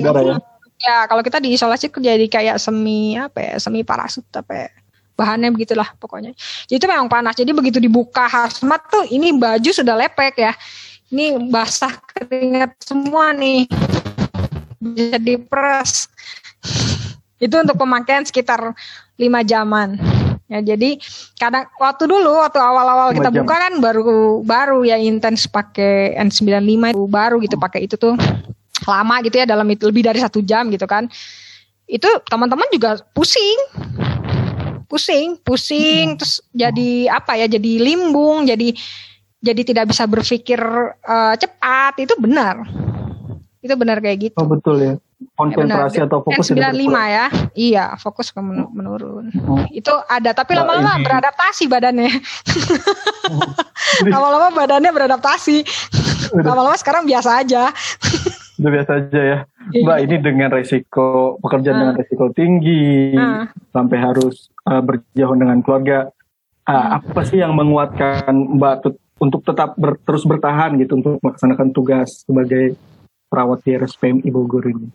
Ya, 0.76 1.08
kalau 1.08 1.24
kita 1.24 1.40
diisolasi 1.40 1.88
jadi 1.88 2.28
kayak 2.28 2.60
semi 2.60 3.16
apa 3.16 3.40
ya, 3.40 3.56
semi 3.60 3.84
parasut 3.84 4.28
apa 4.36 4.68
ya. 4.68 4.70
bahannya 5.16 5.50
begitulah 5.56 5.96
pokoknya. 5.96 6.36
Jadi 6.68 6.76
itu 6.76 6.88
memang 6.92 7.08
panas. 7.08 7.40
Jadi 7.40 7.56
begitu 7.56 7.80
dibuka 7.80 8.28
hazmat 8.28 8.84
tuh 8.92 9.08
ini 9.08 9.32
baju 9.32 9.72
sudah 9.72 9.96
lepek 9.96 10.36
ya. 10.36 10.54
Ini 11.14 11.38
basah 11.54 11.94
keringat 12.10 12.82
semua 12.82 13.30
nih. 13.36 13.70
Bisa 14.82 15.18
diperas. 15.22 16.10
itu 17.36 17.52
untuk 17.52 17.76
pemakaian 17.76 18.24
sekitar 18.24 18.74
lima 19.20 19.44
jaman. 19.44 20.00
Ya 20.48 20.64
jadi 20.64 20.98
kadang 21.36 21.68
waktu 21.78 22.08
dulu 22.08 22.42
waktu 22.42 22.58
awal-awal 22.58 23.12
kita 23.12 23.28
jam. 23.28 23.44
buka 23.44 23.56
kan 23.60 23.74
baru 23.84 24.02
baru 24.42 24.80
ya 24.88 24.96
intens 24.96 25.44
pakai 25.50 26.16
N95 26.16 26.96
itu 26.96 27.06
baru 27.10 27.36
gitu 27.44 27.60
pakai 27.60 27.86
itu 27.86 28.00
tuh 28.00 28.16
lama 28.88 29.16
gitu 29.26 29.36
ya 29.36 29.46
dalam 29.46 29.68
itu 29.68 29.90
lebih 29.90 30.06
dari 30.08 30.24
satu 30.24 30.40
jam 30.42 30.72
gitu 30.72 30.88
kan. 30.88 31.12
Itu 31.86 32.08
teman-teman 32.30 32.66
juga 32.72 33.04
pusing 33.14 33.60
pusing, 34.86 35.36
pusing, 35.42 36.16
terus 36.16 36.40
jadi 36.54 37.10
apa 37.12 37.36
ya? 37.36 37.50
Jadi 37.50 37.82
limbung, 37.82 38.48
jadi 38.48 38.72
jadi 39.46 39.62
tidak 39.62 39.86
bisa 39.94 40.10
berpikir 40.10 40.58
uh, 41.06 41.36
cepat. 41.38 42.02
Itu 42.02 42.18
benar. 42.18 42.66
Itu 43.62 43.78
benar 43.78 44.02
kayak 44.02 44.18
gitu. 44.30 44.38
Oh 44.42 44.50
betul 44.50 44.82
ya. 44.82 44.94
Konsentrasi 45.36 46.04
ya, 46.04 46.06
atau 46.10 46.20
fokus 46.22 46.52
N95 46.52 46.96
ya. 47.08 47.26
Iya, 47.56 47.86
fokus 48.02 48.36
ke 48.36 48.40
menurun. 48.44 49.32
Oh. 49.48 49.64
Itu 49.72 49.92
ada, 50.12 50.36
tapi 50.36 50.54
nah, 50.54 50.68
lama-lama 50.68 51.00
beradaptasi 51.02 51.72
badannya. 51.72 52.12
Lama-lama 54.16 54.52
badannya 54.52 54.92
beradaptasi. 54.92 55.64
Lama-lama 56.36 56.76
sekarang 56.76 57.08
biasa 57.08 57.42
aja. 57.42 57.72
Udah 58.60 58.72
biasa 58.72 58.92
aja 59.08 59.22
ya. 59.24 59.40
Iya. 59.72 59.84
Mbak, 59.88 59.98
ini 60.04 60.16
dengan 60.20 60.50
resiko 60.52 61.40
pekerjaan 61.44 61.76
uh. 61.76 61.80
dengan 61.82 61.96
resiko 62.00 62.26
tinggi, 62.36 63.16
uh. 63.16 63.48
sampai 63.72 63.98
harus 63.98 64.52
uh, 64.68 64.84
berjauhan 64.84 65.40
dengan 65.42 65.60
keluarga. 65.64 66.12
Uh, 66.66 66.98
apa 66.98 67.22
sih 67.24 67.40
yang 67.40 67.54
menguatkan 67.54 68.58
Mbak 68.58 68.76
untuk 69.20 69.42
tetap 69.48 69.80
ber, 69.80 69.96
terus 70.04 70.28
bertahan 70.28 70.76
gitu 70.80 71.00
untuk 71.00 71.20
melaksanakan 71.24 71.72
tugas 71.72 72.28
sebagai 72.28 72.76
perawat 73.32 73.64
di 73.64 73.72
RSPM 73.76 74.20
Ibu 74.24 74.40
Guru 74.48 74.68
ini? 74.76 74.88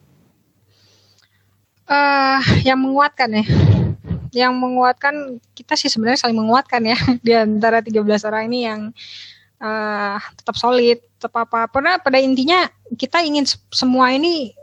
Uh, 1.90 2.38
yang 2.62 2.78
menguatkan 2.78 3.34
ya, 3.34 3.44
yang 4.30 4.54
menguatkan 4.54 5.42
kita 5.58 5.74
sih 5.74 5.90
sebenarnya 5.90 6.28
saling 6.28 6.38
menguatkan 6.38 6.86
ya 6.86 6.98
di 7.26 7.32
antara 7.34 7.82
13 7.82 8.06
orang 8.30 8.42
ini 8.46 8.58
yang 8.68 8.80
uh, 9.58 10.16
tetap 10.38 10.54
solid, 10.54 11.02
tetap 11.18 11.34
apa. 11.34 11.66
Karena 11.72 11.98
pada 11.98 12.18
intinya 12.20 12.68
kita 12.94 13.24
ingin 13.24 13.48
semua 13.72 14.14
ini 14.14 14.54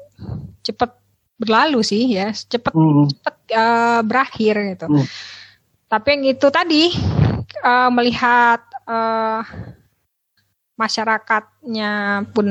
cepat 0.63 0.95
berlalu 1.37 1.83
sih 1.83 2.15
ya, 2.15 2.31
cepat 2.33 2.73
mm. 2.73 3.05
cepat 3.19 3.35
uh, 3.53 4.01
berakhir 4.05 4.53
gitu. 4.77 4.85
Mm. 4.87 5.05
Tapi 5.87 6.07
yang 6.13 6.23
itu 6.35 6.47
tadi 6.51 6.83
uh, 7.63 7.89
melihat 7.91 8.66
uh, 8.87 9.43
masyarakatnya 10.77 12.23
pun 12.31 12.47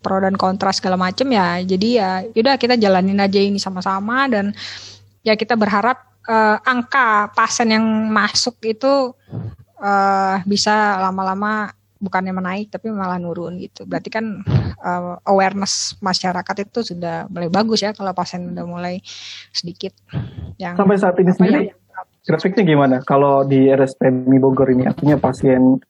pro 0.00 0.18
dan 0.22 0.34
kontra 0.34 0.72
segala 0.72 0.96
macam 0.96 1.28
ya. 1.28 1.60
Jadi 1.60 1.88
ya 2.00 2.24
udah 2.24 2.56
kita 2.56 2.80
jalanin 2.80 3.20
aja 3.20 3.38
ini 3.38 3.60
sama-sama 3.60 4.26
dan 4.30 4.56
ya 5.20 5.36
kita 5.36 5.54
berharap 5.58 6.00
uh, 6.24 6.56
angka 6.64 7.34
pasien 7.36 7.74
yang 7.76 7.86
masuk 8.08 8.56
itu 8.64 9.12
uh, 9.82 10.36
bisa 10.48 10.96
lama-lama 11.02 11.74
bukannya 12.00 12.32
menaik 12.32 12.72
tapi 12.72 12.88
malah 12.88 13.20
nurun 13.20 13.60
gitu. 13.60 13.84
Berarti 13.84 14.08
kan 14.08 14.40
uh, 14.80 15.20
awareness 15.28 15.98
masyarakat 16.00 16.56
itu 16.64 16.94
sudah 16.96 17.28
mulai 17.28 17.52
bagus 17.52 17.84
ya 17.84 17.92
kalau 17.92 18.16
pasien 18.16 18.56
udah 18.56 18.64
mulai 18.64 19.04
sedikit 19.52 19.92
yang 20.56 20.80
sampai 20.80 20.96
saat 20.96 21.16
ini 21.20 21.32
sendiri 21.36 21.60
ya, 21.68 21.74
grafiknya 22.24 22.62
gimana? 22.66 22.96
Kalau 23.04 23.46
di 23.46 23.68
RSPMI 23.70 24.38
Bogor 24.40 24.68
ini 24.72 24.84
artinya 24.88 25.16
pasien 25.16 25.80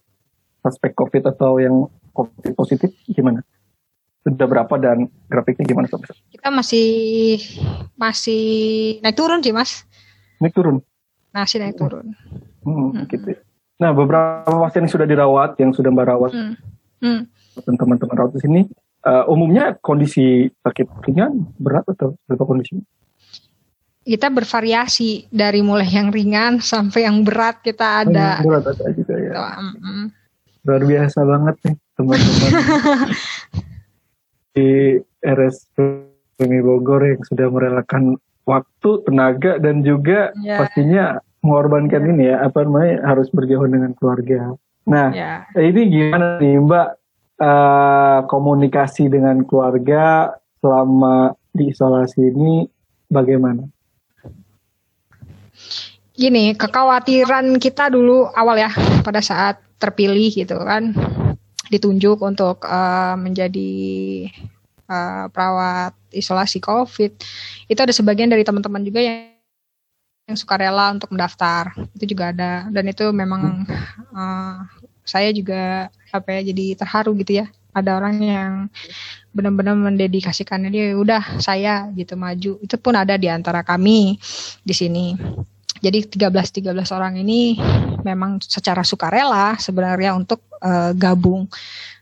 suspek 0.61 0.95
COVID 0.95 1.31
atau 1.33 1.59
yang 1.59 1.89
COVID 2.15 2.55
positif 2.55 2.93
gimana? 3.11 3.43
Sudah 4.21 4.45
berapa 4.45 4.75
dan 4.77 5.09
grafiknya 5.33 5.65
gimana 5.65 5.89
Kita 6.29 6.53
masih 6.53 7.41
masih 7.97 8.43
naik 9.01 9.17
turun 9.17 9.41
sih 9.41 9.55
mas. 9.55 9.89
Naik 10.39 10.53
turun. 10.53 10.85
Masih 11.33 11.59
naik 11.63 11.81
turun. 11.81 12.13
Hmm, 12.61 12.93
hmm. 12.93 13.09
gitu. 13.09 13.27
Ya. 13.33 13.41
Nah, 13.81 13.97
beberapa 13.97 14.45
pasien 14.69 14.85
yang 14.85 14.93
sudah 14.93 15.09
dirawat, 15.09 15.57
yang 15.57 15.73
sudah 15.73 15.89
merawat 15.89 16.37
hmm. 16.37 16.55
Hmm. 17.01 17.23
dan 17.65 17.75
teman-teman 17.81 18.13
rawat 18.13 18.37
di 18.37 18.41
sini, 18.45 18.61
uh, 19.09 19.25
umumnya 19.25 19.73
kondisi 19.81 20.53
sakit 20.61 21.09
ringan, 21.09 21.49
berat 21.57 21.89
atau 21.89 22.13
berapa 22.29 22.45
kondisi? 22.45 22.77
Kita 24.01 24.33
bervariasi 24.33 25.29
dari 25.29 25.61
mulai 25.61 25.89
yang 25.89 26.09
ringan 26.09 26.65
sampai 26.65 27.05
yang 27.05 27.21
berat 27.21 27.61
kita 27.61 28.09
ada. 28.09 28.41
Oh, 28.41 28.49
berat 28.49 28.73
ada 28.73 28.89
juga 28.97 29.15
ya. 29.21 29.61
Mm 29.61 30.21
Luar 30.61 30.85
biasa 30.85 31.25
banget 31.25 31.57
nih 31.65 31.77
teman-teman 31.97 32.51
di 34.53 34.69
RSP 35.25 35.77
Bogor 36.61 37.01
yang 37.01 37.23
sudah 37.25 37.49
merelakan 37.49 38.21
waktu, 38.45 38.91
tenaga 39.09 39.57
dan 39.57 39.81
juga 39.81 40.33
yeah. 40.41 40.61
pastinya 40.61 41.05
mengorbankan 41.41 42.13
ini 42.13 42.29
ya 42.29 42.45
apa 42.45 42.65
namanya 42.65 43.01
harus 43.09 43.33
berjauhan 43.33 43.73
dengan 43.73 43.93
keluarga. 43.97 44.53
Nah 44.85 45.09
ya. 45.17 45.49
ini 45.57 45.81
gimana 45.89 46.37
nih 46.37 46.61
Mbak 46.61 46.89
uh, 47.41 48.19
komunikasi 48.29 49.09
dengan 49.09 49.41
keluarga 49.49 50.37
selama 50.61 51.33
di 51.57 51.73
isolasi 51.73 52.37
ini 52.37 52.69
bagaimana? 53.09 53.65
Gini 56.21 56.53
kekhawatiran 56.53 57.57
kita 57.57 57.89
dulu 57.89 58.29
awal 58.37 58.61
ya 58.61 58.69
pada 59.01 59.25
saat 59.25 59.57
terpilih 59.81 60.29
gitu 60.29 60.61
kan 60.61 60.93
ditunjuk 61.73 62.21
untuk 62.21 62.67
uh, 62.69 63.17
menjadi 63.17 63.73
uh, 64.91 65.33
perawat 65.33 65.97
isolasi 66.13 66.59
COVID. 66.61 67.17
Itu 67.71 67.81
ada 67.81 67.95
sebagian 67.95 68.29
dari 68.29 68.43
teman-teman 68.43 68.83
juga 68.83 69.01
yang 69.01 69.33
yang 70.29 70.37
suka 70.37 70.61
rela 70.61 70.93
untuk 70.93 71.09
mendaftar. 71.15 71.73
Itu 71.95 72.05
juga 72.11 72.35
ada. 72.35 72.67
Dan 72.69 72.91
itu 72.91 73.09
memang 73.15 73.65
uh, 74.13 74.67
saya 75.07 75.31
juga 75.33 75.89
apa 76.11 76.29
ya 76.37 76.53
jadi 76.53 76.77
terharu 76.77 77.15
gitu 77.23 77.41
ya. 77.41 77.47
Ada 77.71 78.03
orang 78.03 78.19
yang 78.19 78.53
benar-benar 79.31 79.79
mendedikasikannya 79.79 80.75
dia 80.75 80.99
udah 80.99 81.39
saya 81.39 81.87
gitu 81.95 82.19
maju. 82.19 82.59
Itu 82.59 82.77
pun 82.83 82.99
ada 82.99 83.15
di 83.15 83.31
antara 83.31 83.63
kami 83.63 84.19
di 84.67 84.75
sini 84.75 85.15
jadi 85.81 86.05
13 86.05 86.31
13 86.61 86.97
orang 86.97 87.17
ini 87.21 87.57
memang 88.05 88.41
secara 88.45 88.85
sukarela 88.85 89.57
sebenarnya 89.57 90.13
untuk 90.17 90.45
uh, 90.61 90.93
gabung 90.93 91.49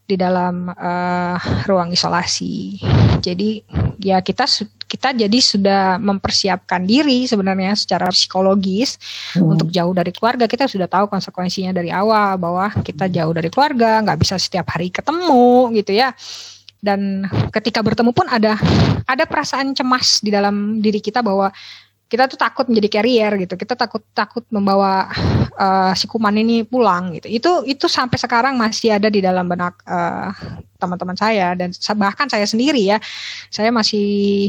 di 0.09 0.17
dalam 0.17 0.73
uh, 0.73 1.37
ruang 1.69 1.93
isolasi. 1.93 2.81
Jadi 3.21 3.61
ya 4.01 4.25
kita 4.25 4.49
kita 4.89 5.13
jadi 5.13 5.39
sudah 5.39 6.01
mempersiapkan 6.01 6.81
diri 6.89 7.29
sebenarnya 7.29 7.77
secara 7.77 8.09
psikologis 8.09 8.97
hmm. 9.37 9.45
untuk 9.45 9.69
jauh 9.69 9.93
dari 9.93 10.09
keluarga. 10.17 10.49
Kita 10.49 10.65
sudah 10.65 10.89
tahu 10.89 11.13
konsekuensinya 11.13 11.77
dari 11.77 11.93
awal 11.93 12.41
bahwa 12.41 12.73
kita 12.81 13.13
jauh 13.13 13.37
dari 13.37 13.53
keluarga, 13.53 14.01
nggak 14.01 14.19
bisa 14.19 14.41
setiap 14.41 14.73
hari 14.73 14.89
ketemu 14.89 15.77
gitu 15.77 15.93
ya. 15.93 16.17
Dan 16.81 17.29
ketika 17.53 17.85
bertemu 17.85 18.17
pun 18.17 18.25
ada 18.33 18.57
ada 19.05 19.25
perasaan 19.29 19.77
cemas 19.77 20.25
di 20.25 20.33
dalam 20.33 20.81
diri 20.81 21.05
kita 21.05 21.21
bahwa 21.21 21.53
kita 22.09 22.25
tuh 22.25 22.41
takut 22.41 22.65
menjadi 22.73 22.99
carrier 22.99 23.33
gitu. 23.37 23.55
Kita 23.61 23.77
takut 23.77 24.01
takut 24.17 24.41
membawa 24.49 25.13
uh, 25.61 25.93
si 25.93 26.09
kuman 26.09 26.41
ini 26.41 26.65
pulang 26.65 27.13
gitu. 27.13 27.29
Itu 27.29 27.53
itu 27.69 27.85
sampai 27.85 28.17
sekarang 28.17 28.57
masih 28.57 28.97
ada 28.97 29.13
di 29.13 29.21
dalam 29.21 29.45
benak 29.45 29.77
uh, 29.85 30.33
teman-teman 30.81 31.15
saya 31.21 31.53
dan 31.53 31.69
bahkan 32.01 32.25
saya 32.33 32.49
sendiri 32.49 32.81
ya. 32.81 32.97
Saya 33.53 33.69
masih 33.69 34.49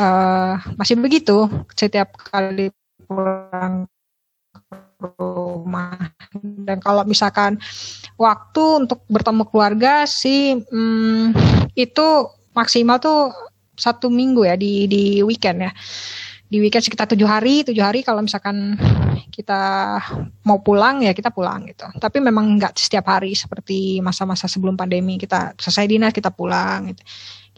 uh, 0.00 0.56
masih 0.80 0.96
begitu 0.96 1.44
setiap 1.76 2.16
kali 2.32 2.72
pulang 3.04 3.84
rumah. 4.96 6.08
Dan 6.40 6.80
kalau 6.80 7.04
misalkan 7.04 7.60
waktu 8.16 8.88
untuk 8.88 9.04
bertemu 9.12 9.44
keluarga 9.52 10.08
sih 10.08 10.56
hmm, 10.56 11.36
itu 11.76 12.32
maksimal 12.56 12.96
tuh 12.96 13.28
satu 13.76 14.08
minggu 14.08 14.46
ya 14.48 14.56
di 14.56 14.86
di 14.86 15.20
weekend 15.20 15.66
ya 15.68 15.72
di 16.54 16.62
weekend 16.62 16.86
sekitar 16.86 17.10
tujuh 17.10 17.26
hari 17.26 17.66
tujuh 17.66 17.82
hari 17.82 18.06
kalau 18.06 18.22
misalkan 18.22 18.78
kita 19.34 19.98
mau 20.46 20.62
pulang 20.62 21.02
ya 21.02 21.10
kita 21.10 21.34
pulang 21.34 21.66
gitu. 21.66 21.82
Tapi 21.98 22.22
memang 22.22 22.62
nggak 22.62 22.78
setiap 22.78 23.10
hari 23.10 23.34
seperti 23.34 23.98
masa-masa 23.98 24.46
sebelum 24.46 24.78
pandemi. 24.78 25.18
Kita 25.18 25.58
selesai 25.58 25.90
dinas 25.90 26.14
kita 26.14 26.30
pulang 26.30 26.94
gitu, 26.94 27.02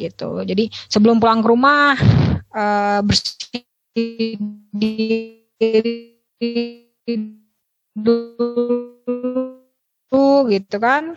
gitu. 0.00 0.31
jadi 0.49 0.65
sebelum 0.88 1.21
pulang 1.21 1.45
ke 1.45 1.49
rumah 1.53 1.93
uh, 2.57 3.05
bersih 3.05 3.69
dulu 7.93 8.88
gitu 10.49 10.76
kan 10.81 11.12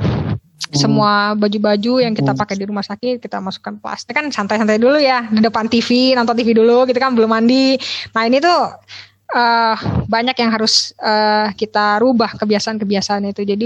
semua 0.70 1.34
baju-baju 1.34 1.98
yang 1.98 2.14
kita 2.14 2.38
pakai 2.38 2.54
di 2.54 2.70
rumah 2.70 2.86
sakit 2.86 3.18
kita 3.18 3.42
masukkan 3.42 3.74
plastik 3.82 4.14
kan 4.14 4.30
santai-santai 4.30 4.78
dulu 4.78 5.02
ya 5.02 5.26
di 5.26 5.42
depan 5.42 5.66
TV 5.66 6.14
nonton 6.14 6.38
TV 6.38 6.54
dulu 6.54 6.86
gitu 6.86 7.00
kan 7.02 7.14
belum 7.18 7.30
mandi. 7.30 7.74
Nah 8.14 8.24
ini 8.30 8.38
tuh 8.38 8.78
uh, 9.34 9.76
banyak 10.06 10.38
yang 10.38 10.52
harus 10.54 10.94
uh, 11.02 11.50
kita 11.54 12.02
rubah 12.02 12.38
kebiasaan-kebiasaan 12.38 13.30
itu. 13.30 13.42
Jadi 13.46 13.66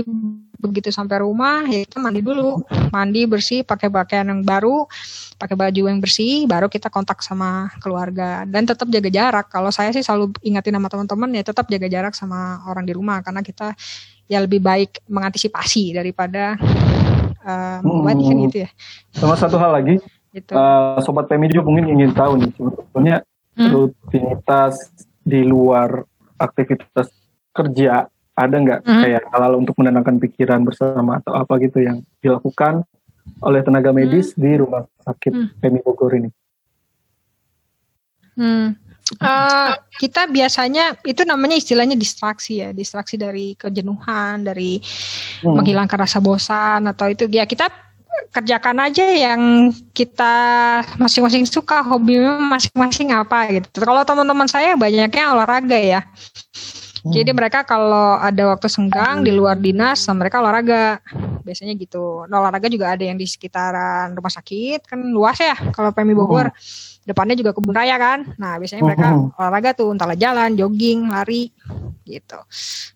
begitu 0.63 0.95
sampai 0.95 1.19
rumah 1.19 1.67
ya 1.67 1.83
kita 1.83 1.99
mandi 1.99 2.23
dulu, 2.23 2.63
mandi 2.87 3.27
bersih, 3.27 3.67
pakai 3.67 3.91
pakaian 3.91 4.31
yang 4.31 4.41
baru, 4.47 4.87
pakai 5.35 5.59
baju 5.59 5.91
yang 5.91 5.99
bersih, 5.99 6.47
baru 6.47 6.71
kita 6.71 6.87
kontak 6.87 7.19
sama 7.19 7.67
keluarga. 7.83 8.47
Dan 8.47 8.63
tetap 8.63 8.87
jaga 8.87 9.09
jarak. 9.11 9.51
Kalau 9.51 9.71
saya 9.75 9.91
sih 9.91 10.03
selalu 10.03 10.31
ingatin 10.43 10.75
sama 10.79 10.87
teman-teman 10.87 11.29
ya 11.35 11.43
tetap 11.43 11.67
jaga 11.67 11.87
jarak 11.91 12.13
sama 12.15 12.63
orang 12.67 12.87
di 12.87 12.95
rumah. 12.95 13.19
Karena 13.19 13.43
kita 13.43 13.75
ya 14.31 14.39
lebih 14.39 14.63
baik 14.63 15.03
mengantisipasi 15.11 15.99
daripada 15.99 16.55
uh, 17.43 17.79
hmm. 17.83 18.47
gitu 18.49 18.57
ya. 18.65 18.69
Sama 19.13 19.35
satu 19.37 19.59
hal 19.59 19.71
lagi, 19.75 19.99
gitu. 20.35 20.51
uh, 20.55 20.97
sobat 21.03 21.29
PMI 21.29 21.53
juga 21.53 21.63
mungkin 21.69 21.87
ingin 21.93 22.11
tahu 22.15 22.41
nih 22.41 22.51
sebetulnya 22.55 23.17
hmm? 23.59 23.69
rutinitas 23.69 24.75
di 25.23 25.45
luar 25.45 26.03
aktivitas 26.41 27.07
kerja 27.53 28.09
ada 28.33 28.55
nggak 28.57 28.81
hmm. 28.81 29.01
kayak 29.05 29.23
hal-hal 29.29 29.53
untuk 29.61 29.77
menenangkan 29.77 30.17
pikiran 30.17 30.65
bersama 30.65 31.21
atau 31.21 31.37
apa 31.37 31.53
gitu 31.61 31.85
yang 31.85 32.01
dilakukan 32.19 32.81
oleh 33.39 33.61
tenaga 33.61 33.93
medis 33.93 34.33
hmm. 34.33 34.41
di 34.41 34.51
rumah 34.57 34.83
sakit 35.05 35.31
hmm. 35.31 35.47
PMI 35.61 35.81
Bogor 35.85 36.11
ini? 36.17 36.29
Hmm. 38.33 38.73
Uh, 39.19 39.75
kita 39.99 40.31
biasanya 40.31 40.95
itu 41.03 41.27
namanya 41.27 41.59
istilahnya 41.59 41.99
distraksi 41.99 42.63
ya, 42.63 42.71
distraksi 42.71 43.19
dari 43.19 43.51
kejenuhan, 43.59 44.47
dari 44.47 44.79
hmm. 44.79 45.53
menghilangkan 45.59 45.99
rasa 46.07 46.23
bosan 46.23 46.87
atau 46.87 47.11
itu 47.11 47.27
ya 47.27 47.43
kita 47.43 47.67
kerjakan 48.31 48.79
aja 48.79 49.03
yang 49.03 49.69
kita 49.91 50.35
masing-masing 50.95 51.43
suka, 51.43 51.83
hobi 51.83 52.23
masing-masing 52.23 53.11
apa 53.11 53.51
gitu. 53.51 53.83
Kalau 53.83 54.07
teman-teman 54.07 54.47
saya 54.47 54.73
banyaknya 54.79 55.35
olahraga 55.35 55.77
ya. 55.77 56.01
Jadi 57.03 57.29
hmm. 57.35 57.37
mereka 57.37 57.67
kalau 57.67 58.15
ada 58.15 58.55
waktu 58.55 58.71
senggang 58.71 59.27
di 59.27 59.35
luar 59.35 59.59
dinas, 59.59 60.07
mereka 60.15 60.39
olahraga. 60.39 61.03
Biasanya 61.43 61.75
gitu. 61.75 62.25
Nah, 62.31 62.39
olahraga 62.39 62.71
juga 62.71 62.95
ada 62.95 63.03
yang 63.03 63.19
di 63.19 63.27
sekitaran 63.27 64.15
rumah 64.15 64.31
sakit, 64.31 64.87
kan 64.87 64.99
luas 65.11 65.37
ya 65.37 65.55
kalau 65.75 65.91
PMI 65.91 66.15
Bogor. 66.15 66.47
Hmm. 66.49 66.57
Depannya 67.03 67.35
juga 67.35 67.51
kebun 67.51 67.75
raya 67.75 67.99
kan. 67.99 68.33
Nah, 68.39 68.55
biasanya 68.57 68.83
mereka 68.87 69.07
hmm. 69.11 69.35
olahraga 69.35 69.69
tuh, 69.75 69.91
entahlah 69.91 70.15
jalan, 70.15 70.55
jogging, 70.55 71.11
lari 71.11 71.51
gitu. 72.07 72.39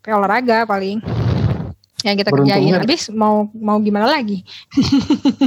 Kayak 0.00 0.16
olahraga 0.24 0.64
paling 0.64 1.04
yang 2.06 2.16
kita 2.16 2.30
kerjain. 2.30 2.74
Habis 2.74 3.10
mau 3.10 3.50
mau 3.54 3.76
gimana 3.82 4.06
lagi? 4.06 4.46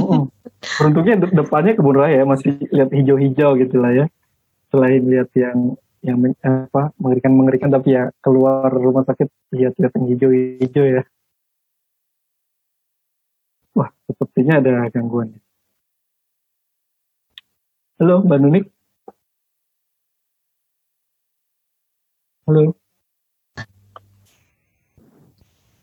oh, 0.04 0.28
beruntungnya 0.78 1.18
depannya 1.30 1.72
kebun 1.74 1.96
raya 1.96 2.22
ya, 2.22 2.24
masih 2.28 2.54
lihat 2.70 2.90
hijau-hijau 2.92 3.56
gitu 3.58 3.76
lah 3.80 3.92
ya. 3.92 4.06
Selain 4.68 5.02
lihat 5.04 5.28
yang 5.36 5.76
yang 6.02 6.18
apa 6.42 6.90
mengerikan 6.98 7.30
mengerikan 7.30 7.70
tapi 7.70 7.94
ya 7.94 8.10
keluar 8.18 8.66
rumah 8.74 9.06
sakit 9.06 9.30
lihat-lihat 9.54 9.92
yang 9.96 10.06
hijau-hijau 10.10 10.84
ya. 11.00 11.02
Wah, 13.72 13.88
sepertinya 14.04 14.60
ada 14.60 14.88
gangguan. 14.92 15.32
Halo, 17.96 18.20
Mbak 18.26 18.38
Nunik. 18.42 18.64
Halo. 22.44 22.76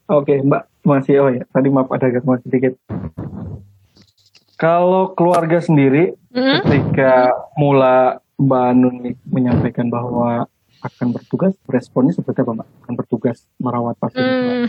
Oke, 0.10 0.42
Mbak 0.42 0.64
masih 0.86 1.16
oh 1.22 1.30
ya. 1.34 1.44
Tadi 1.50 1.68
maaf 1.74 1.90
ada 1.90 2.14
gangguan 2.14 2.42
sedikit. 2.46 2.78
Kalau 4.60 5.16
keluarga 5.16 5.58
sendiri, 5.64 6.14
mm-hmm. 6.30 6.58
ketika 6.62 7.34
mula 7.58 8.22
Mbak 8.38 8.70
Nuni 8.78 9.12
menyampaikan 9.26 9.90
bahwa 9.90 10.46
akan 10.80 11.08
bertugas, 11.12 11.56
responnya 11.66 12.14
seperti 12.14 12.46
apa 12.46 12.62
Mbak? 12.62 12.68
Akan 12.86 12.94
bertugas 13.00 13.38
merawat 13.58 13.96
pasien? 13.98 14.22
Hmm, 14.22 14.64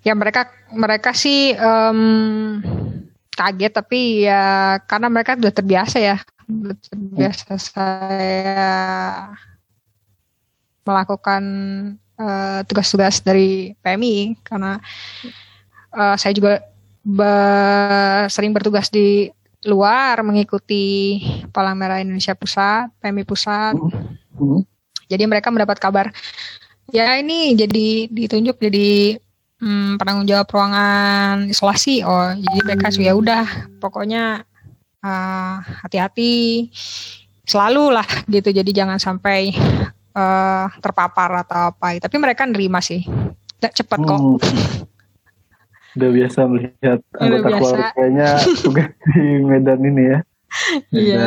ya 0.00 0.16
mereka 0.16 0.48
mereka 0.72 1.12
sih 1.12 1.52
um, 1.56 2.60
kaget 3.36 3.72
tapi 3.72 4.28
ya 4.28 4.76
karena 4.84 5.08
mereka 5.08 5.36
sudah 5.36 5.52
terbiasa 5.52 5.96
ya, 6.00 6.16
sudah 6.44 6.76
terbiasa 6.76 7.52
hmm. 7.56 7.62
saya 7.62 8.76
melakukan 10.84 11.42
uh, 12.20 12.60
tugas-tugas 12.68 13.20
dari 13.24 13.76
PMI 13.80 14.40
karena 14.44 14.80
uh, 15.96 16.16
saya 16.16 16.32
juga 16.36 16.64
be 17.00 17.32
sering 18.28 18.52
bertugas 18.52 18.92
di 18.92 19.32
luar 19.64 20.20
mengikuti 20.24 21.20
Palang 21.52 21.76
Merah 21.76 22.00
Indonesia 22.00 22.32
Pusat, 22.32 22.96
PMI 23.00 23.24
Pusat. 23.28 23.74
Hmm. 24.36 24.64
Jadi 25.08 25.24
mereka 25.28 25.52
mendapat 25.52 25.76
kabar 25.76 26.08
ya 26.90 27.14
ini 27.20 27.54
jadi 27.54 28.10
ditunjuk 28.10 28.56
jadi 28.58 29.20
hmm, 29.60 30.00
penanggung 30.00 30.26
jawab 30.26 30.48
ruangan 30.48 31.46
isolasi. 31.48 32.02
Oh, 32.02 32.32
jadi 32.34 32.58
mereka 32.64 32.88
hmm. 32.90 33.04
ya 33.04 33.12
udah 33.14 33.44
pokoknya 33.78 34.44
uh, 35.04 35.54
hati-hati 35.84 36.66
selalu 37.44 37.94
lah 37.94 38.08
gitu. 38.26 38.50
Jadi 38.50 38.70
jangan 38.72 38.98
sampai 38.98 39.52
uh, 40.16 40.66
terpapar 40.80 41.46
atau 41.46 41.70
apa. 41.76 42.00
Tapi 42.00 42.16
mereka 42.16 42.48
nerima 42.48 42.80
sih. 42.80 43.04
Cepat 43.60 44.00
kok. 44.00 44.18
Hmm 44.18 44.88
udah 45.98 46.10
biasa 46.14 46.38
melihat 46.46 47.00
anggota 47.18 47.48
biasa. 47.50 47.58
keluarganya 47.58 48.28
tugas 48.62 48.90
di 49.10 49.24
Medan 49.42 49.80
ini 49.82 50.02
ya. 50.06 50.18
Iya. 50.94 51.24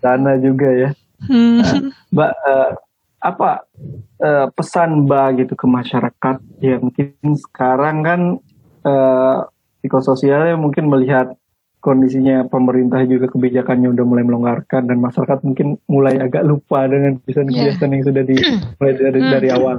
Sana 0.00 0.36
juga 0.40 0.68
ya. 0.68 0.90
Hmm. 1.24 1.64
Nah, 1.64 1.74
Mbak, 2.12 2.32
uh, 2.44 2.70
apa 3.24 3.64
uh, 4.20 4.46
pesan 4.52 5.08
Mbak 5.08 5.28
gitu 5.40 5.54
ke 5.56 5.64
masyarakat 5.64 6.36
ya 6.60 6.76
mungkin 6.76 7.16
sekarang 7.40 7.96
kan 8.04 8.20
uh, 8.84 9.48
psikososialnya 9.80 10.60
mungkin 10.60 10.92
melihat 10.92 11.32
kondisinya 11.80 12.44
pemerintah 12.48 13.00
juga 13.08 13.32
kebijakannya 13.32 13.92
udah 13.96 14.04
mulai 14.04 14.24
melonggarkan 14.28 14.88
dan 14.88 15.00
masyarakat 15.00 15.40
mungkin 15.40 15.80
mulai 15.88 16.20
agak 16.20 16.44
lupa 16.44 16.84
dengan 16.84 17.20
kebiasaan-kebiasaan 17.20 17.88
yeah. 17.88 17.96
yang 17.96 18.04
sudah 18.04 18.22
dimulai 18.24 18.92
dari, 19.00 19.20
hmm. 19.20 19.32
dari 19.32 19.48
awal. 19.52 19.76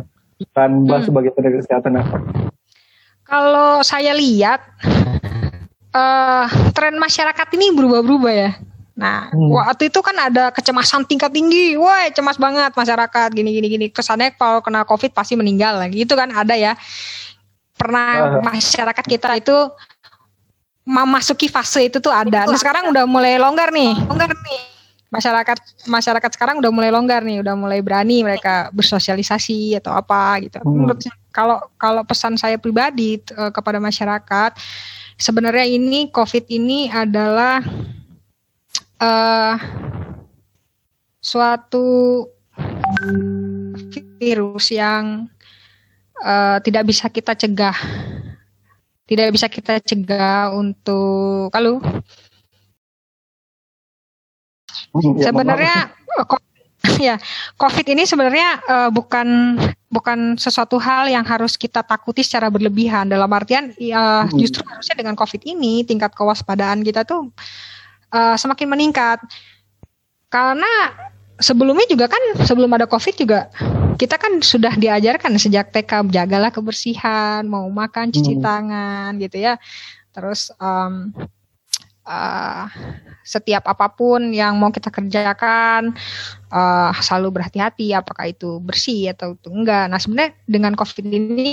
Dan 0.52 0.90
Mbak 0.90 1.00
hmm. 1.00 1.08
sebagai 1.10 1.32
tenaga 1.38 1.58
kesehatan 1.62 1.96
apa 2.02 2.18
kalau 3.26 3.82
saya 3.82 4.14
lihat 4.14 4.62
uh, 5.92 6.46
tren 6.78 6.96
masyarakat 7.02 7.48
ini 7.58 7.74
berubah-berubah 7.74 8.34
ya. 8.34 8.52
Nah, 8.96 9.28
hmm. 9.28 9.52
waktu 9.52 9.92
itu 9.92 10.00
kan 10.00 10.16
ada 10.16 10.56
kecemasan 10.56 11.04
tingkat 11.04 11.28
tinggi, 11.36 11.76
wah 11.76 12.08
cemas 12.16 12.40
banget 12.40 12.72
masyarakat 12.72 13.30
gini 13.36 13.52
gini 13.52 13.68
gini. 13.68 13.86
Kesannya 13.92 14.40
kalau 14.40 14.64
kena 14.64 14.88
covid 14.88 15.12
pasti 15.12 15.36
meninggal 15.36 15.76
lagi. 15.76 16.08
Itu 16.08 16.16
kan 16.16 16.32
ada 16.32 16.56
ya. 16.56 16.80
Pernah 17.76 18.40
uh. 18.40 18.44
masyarakat 18.44 19.06
kita 19.06 19.36
itu 19.36 19.58
memasuki 20.88 21.52
fase 21.52 21.92
itu 21.92 22.00
tuh 22.00 22.14
ada. 22.14 22.48
Nah, 22.48 22.56
sekarang 22.56 22.96
udah 22.96 23.04
mulai 23.04 23.36
longgar 23.36 23.76
nih. 23.76 24.00
Longgar 24.08 24.32
nih 24.32 24.76
masyarakat 25.16 25.58
masyarakat 25.88 26.32
sekarang 26.36 26.60
udah 26.60 26.72
mulai 26.76 26.92
longgar 26.92 27.24
nih, 27.24 27.40
udah 27.40 27.56
mulai 27.56 27.80
berani 27.80 28.26
mereka 28.26 28.68
bersosialisasi 28.76 29.80
atau 29.80 29.96
apa 29.96 30.44
gitu. 30.44 30.60
Hmm. 30.60 30.84
Menurut 30.84 31.00
kalau 31.32 31.64
kalau 31.80 32.04
pesan 32.04 32.36
saya 32.36 32.60
pribadi 32.60 33.24
uh, 33.38 33.52
kepada 33.54 33.80
masyarakat, 33.80 34.52
sebenarnya 35.16 35.66
ini 35.72 36.12
COVID 36.12 36.52
ini 36.52 36.92
adalah 36.92 37.64
uh, 39.02 39.56
suatu 41.20 41.86
virus 44.22 44.72
yang 44.72 45.28
uh, 46.24 46.58
tidak 46.64 46.84
bisa 46.88 47.12
kita 47.12 47.36
cegah, 47.36 47.76
tidak 49.10 49.34
bisa 49.36 49.48
kita 49.52 49.80
cegah 49.84 50.56
untuk 50.56 51.52
kalau 51.52 51.84
Ya, 54.96 55.28
sebenarnya 55.28 55.78
ya 57.08 57.16
COVID 57.60 57.86
ini 57.92 58.08
sebenarnya 58.08 58.50
uh, 58.64 58.90
bukan 58.94 59.60
bukan 59.92 60.40
sesuatu 60.40 60.80
hal 60.80 61.12
yang 61.12 61.28
harus 61.28 61.60
kita 61.60 61.84
takuti 61.84 62.24
secara 62.24 62.48
berlebihan. 62.48 63.12
Dalam 63.12 63.28
artian 63.28 63.76
uh, 63.76 64.24
justru 64.40 64.64
harusnya 64.64 64.96
dengan 64.96 65.20
COVID 65.20 65.44
ini 65.44 65.84
tingkat 65.84 66.16
kewaspadaan 66.16 66.86
kita 66.86 67.04
tuh 67.04 67.28
uh, 68.12 68.36
semakin 68.36 68.68
meningkat. 68.70 69.22
Karena 70.30 70.68
sebelumnya 71.40 71.88
juga 71.88 72.12
kan 72.12 72.22
sebelum 72.44 72.72
ada 72.76 72.88
COVID 72.88 73.16
juga 73.16 73.52
kita 73.96 74.20
kan 74.20 74.44
sudah 74.44 74.76
diajarkan 74.76 75.40
sejak 75.40 75.72
TK 75.72 76.12
jagalah 76.12 76.52
kebersihan, 76.52 77.48
mau 77.48 77.64
makan 77.72 78.12
cuci 78.12 78.40
hmm. 78.40 78.44
tangan 78.44 79.10
gitu 79.24 79.38
ya. 79.40 79.56
Terus 80.12 80.52
um, 80.60 81.16
uh, 82.04 82.68
setiap 83.26 83.66
apa 83.66 83.90
pun 83.90 84.36
yang 84.36 84.60
mau 84.60 84.70
kita 84.70 84.94
kerjakan 84.94 85.96
uh, 86.52 86.92
selalu 87.02 87.42
berhati-hati 87.42 87.96
apakah 87.96 88.30
itu 88.30 88.60
bersih 88.62 89.16
atau 89.16 89.34
itu 89.34 89.50
enggak. 89.50 89.88
Nah 89.88 90.00
sebenarnya 90.00 90.36
dengan 90.46 90.76
COVID 90.76 91.06
ini 91.08 91.52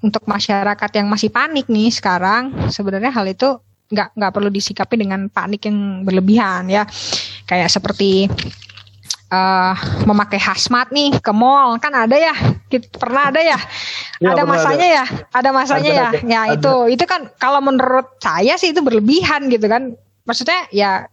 untuk 0.00 0.24
masyarakat 0.24 0.90
yang 0.96 1.08
masih 1.08 1.28
panik 1.28 1.68
nih 1.68 1.92
sekarang 1.92 2.72
sebenarnya 2.72 3.12
hal 3.12 3.28
itu 3.28 3.60
nggak 3.90 4.08
nggak 4.14 4.32
perlu 4.32 4.48
disikapi 4.48 4.94
dengan 4.94 5.26
panik 5.26 5.66
yang 5.66 6.06
berlebihan 6.06 6.70
ya. 6.70 6.86
Kayak 7.44 7.74
seperti 7.74 8.30
uh, 9.34 9.74
memakai 10.06 10.38
hazmat 10.38 10.94
nih 10.94 11.18
ke 11.18 11.32
mall. 11.34 11.78
Kan 11.82 11.94
ada 11.94 12.14
ya 12.14 12.34
pernah 12.96 13.34
ada 13.34 13.42
ya, 13.42 13.58
ya 14.22 14.30
ada 14.34 14.42
masanya 14.46 14.86
ada. 14.86 14.96
ya? 14.98 15.04
Ada 15.34 15.50
masanya 15.50 15.90
ada, 15.90 15.98
ya? 15.98 16.08
Ada, 16.08 16.20
ya 16.22 16.40
ada. 16.46 16.54
itu 16.54 16.74
itu 16.94 17.04
kan 17.06 17.20
kalau 17.38 17.58
menurut 17.58 18.18
saya 18.22 18.54
sih 18.54 18.70
itu 18.70 18.80
berlebihan 18.82 19.50
gitu 19.50 19.66
kan. 19.66 19.94
Maksudnya 20.24 20.70
ya 20.70 21.10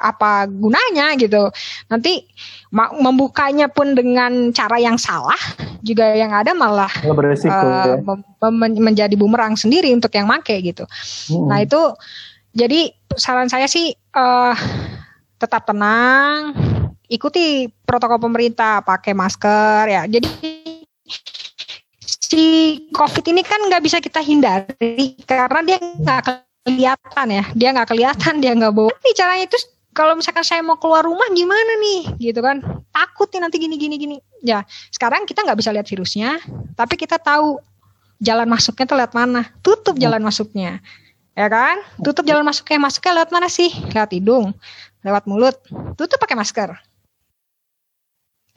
apa 0.00 0.48
gunanya 0.48 1.16
gitu. 1.16 1.48
Nanti 1.88 2.26
membukanya 2.74 3.70
pun 3.70 3.96
dengan 3.96 4.50
cara 4.52 4.76
yang 4.76 5.00
salah 5.00 5.38
juga 5.80 6.12
yang 6.18 6.34
ada 6.34 6.50
malah 6.52 6.90
beresiko, 7.14 7.54
uh, 7.54 7.94
ya. 8.02 8.50
menjadi 8.76 9.14
bumerang 9.14 9.54
sendiri 9.54 9.94
untuk 9.94 10.10
yang 10.12 10.26
make 10.26 10.50
gitu. 10.60 10.82
Hmm. 11.30 11.46
nah 11.46 11.62
itu 11.62 11.78
jadi 12.56 12.90
saran 13.14 13.46
saya 13.46 13.70
sih 13.70 13.94
uh, 14.16 14.56
tetap 15.36 15.68
tenang 15.68 16.56
ikuti 17.06 17.70
protokol 17.86 18.18
pemerintah 18.18 18.82
pakai 18.82 19.14
masker 19.14 19.82
ya. 19.86 20.02
Jadi 20.10 20.28
si 22.02 22.44
covid 22.90 23.22
ini 23.30 23.46
kan 23.46 23.60
nggak 23.70 23.82
bisa 23.84 24.02
kita 24.02 24.18
hindari 24.24 25.14
karena 25.22 25.60
dia 25.62 25.78
nggak 25.78 26.20
kelihatan 26.66 27.26
ya. 27.30 27.44
Dia 27.54 27.68
nggak 27.76 27.88
kelihatan 27.94 28.34
dia 28.42 28.52
nggak 28.56 28.72
bawa. 28.74 28.90
Ini 29.04 29.12
caranya 29.14 29.44
itu 29.46 29.58
kalau 29.96 30.12
misalkan 30.12 30.44
saya 30.44 30.60
mau 30.60 30.76
keluar 30.76 31.08
rumah 31.08 31.24
gimana 31.32 31.72
nih? 31.80 32.20
Gitu 32.20 32.40
kan. 32.44 32.60
Takut 32.92 33.32
nih 33.32 33.40
nanti 33.40 33.56
gini 33.56 33.80
gini 33.80 33.96
gini. 33.96 34.16
Ya 34.44 34.68
sekarang 34.92 35.24
kita 35.24 35.40
nggak 35.40 35.56
bisa 35.56 35.72
lihat 35.72 35.88
virusnya 35.88 36.36
tapi 36.76 37.00
kita 37.00 37.16
tahu 37.16 37.56
jalan 38.20 38.44
masuknya 38.44 38.84
tuh 38.84 38.96
lewat 39.00 39.12
mana. 39.16 39.48
Tutup 39.64 39.96
jalan 39.96 40.20
masuknya. 40.20 40.84
Ya 41.32 41.48
kan? 41.48 41.80
Tutup 42.04 42.28
jalan 42.28 42.44
masuknya. 42.44 42.76
Masuknya 42.76 43.24
lewat 43.24 43.30
mana 43.32 43.48
sih? 43.48 43.72
Lewat 43.96 44.12
hidung 44.12 44.52
lewat 45.06 45.24
mulut. 45.30 45.54
Tutup 45.94 46.18
pakai 46.18 46.34
masker. 46.34 46.74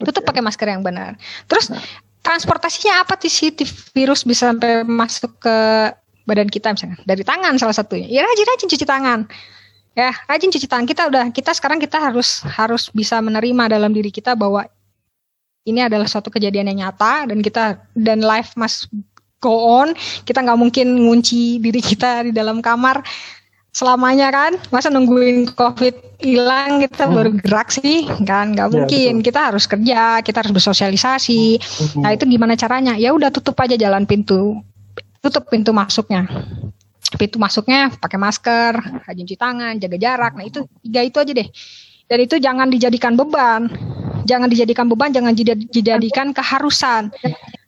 Tutup 0.02 0.26
pakai 0.26 0.42
masker 0.42 0.66
yang 0.66 0.82
benar. 0.82 1.14
Terus 1.46 1.70
transportasinya 2.26 3.06
apa 3.06 3.14
sih 3.22 3.54
virus 3.94 4.26
bisa 4.26 4.50
sampai 4.50 4.82
masuk 4.82 5.38
ke 5.38 5.56
badan 6.26 6.50
kita 6.50 6.74
misalnya 6.74 6.98
dari 7.06 7.22
tangan 7.22 7.54
salah 7.62 7.76
satunya. 7.76 8.10
Ya 8.10 8.26
rajin 8.26 8.46
rajin 8.50 8.68
cuci 8.74 8.86
tangan 8.86 9.30
ya 9.94 10.10
rajin 10.26 10.50
cuci 10.50 10.66
tangan. 10.66 10.86
Kita 10.86 11.02
udah 11.10 11.24
kita 11.30 11.50
sekarang 11.54 11.78
kita 11.82 11.98
harus 11.98 12.42
harus 12.46 12.88
bisa 12.90 13.18
menerima 13.18 13.76
dalam 13.76 13.90
diri 13.90 14.10
kita 14.12 14.34
bahwa 14.38 14.66
ini 15.68 15.84
adalah 15.84 16.08
suatu 16.08 16.32
kejadian 16.32 16.72
yang 16.72 16.88
nyata 16.88 17.28
dan 17.28 17.38
kita 17.44 17.84
dan 17.92 18.24
life 18.24 18.56
must 18.56 18.88
go 19.42 19.82
on. 19.82 19.92
Kita 20.24 20.40
nggak 20.40 20.58
mungkin 20.58 21.06
ngunci 21.06 21.60
diri 21.60 21.80
kita 21.80 22.28
di 22.28 22.32
dalam 22.32 22.64
kamar 22.64 23.04
selamanya 23.70 24.32
kan? 24.32 24.52
Masa 24.74 24.90
nungguin 24.90 25.52
covid 25.54 25.94
hilang 26.20 26.84
kita 26.84 27.06
hmm. 27.06 27.14
baru 27.14 27.30
gerak 27.38 27.68
sih 27.70 28.08
kan? 28.24 28.56
Nggak 28.56 28.68
ya, 28.68 28.74
mungkin. 28.74 29.12
betul. 29.20 29.26
kita 29.30 29.40
harus 29.52 29.64
kerja 29.68 30.00
kita 30.24 30.36
harus 30.44 30.52
bersosialisasi. 30.52 31.42
Hmm. 31.60 32.02
nah 32.02 32.10
itu 32.16 32.24
gimana 32.24 32.56
caranya? 32.56 32.96
Ya 32.96 33.12
udah 33.12 33.28
tutup 33.28 33.54
aja 33.60 33.76
jalan 33.76 34.08
pintu 34.08 34.60
tutup 35.20 35.52
pintu 35.52 35.70
masuknya 35.76 36.24
pintu 37.18 37.38
masuknya 37.42 37.90
pakai 37.98 38.18
masker, 38.18 38.74
rajin 39.06 39.24
cuci 39.26 39.38
tangan, 39.38 39.74
jaga 39.78 39.96
jarak. 39.98 40.32
Nah 40.38 40.44
itu 40.46 40.66
tiga 40.84 41.00
itu 41.02 41.16
aja 41.18 41.32
deh. 41.34 41.48
Dan 42.10 42.18
itu 42.26 42.36
jangan 42.42 42.66
dijadikan 42.66 43.14
beban, 43.14 43.70
jangan 44.26 44.50
dijadikan 44.50 44.90
beban, 44.90 45.14
jangan 45.14 45.30
dijadikan 45.70 46.34
keharusan, 46.34 47.14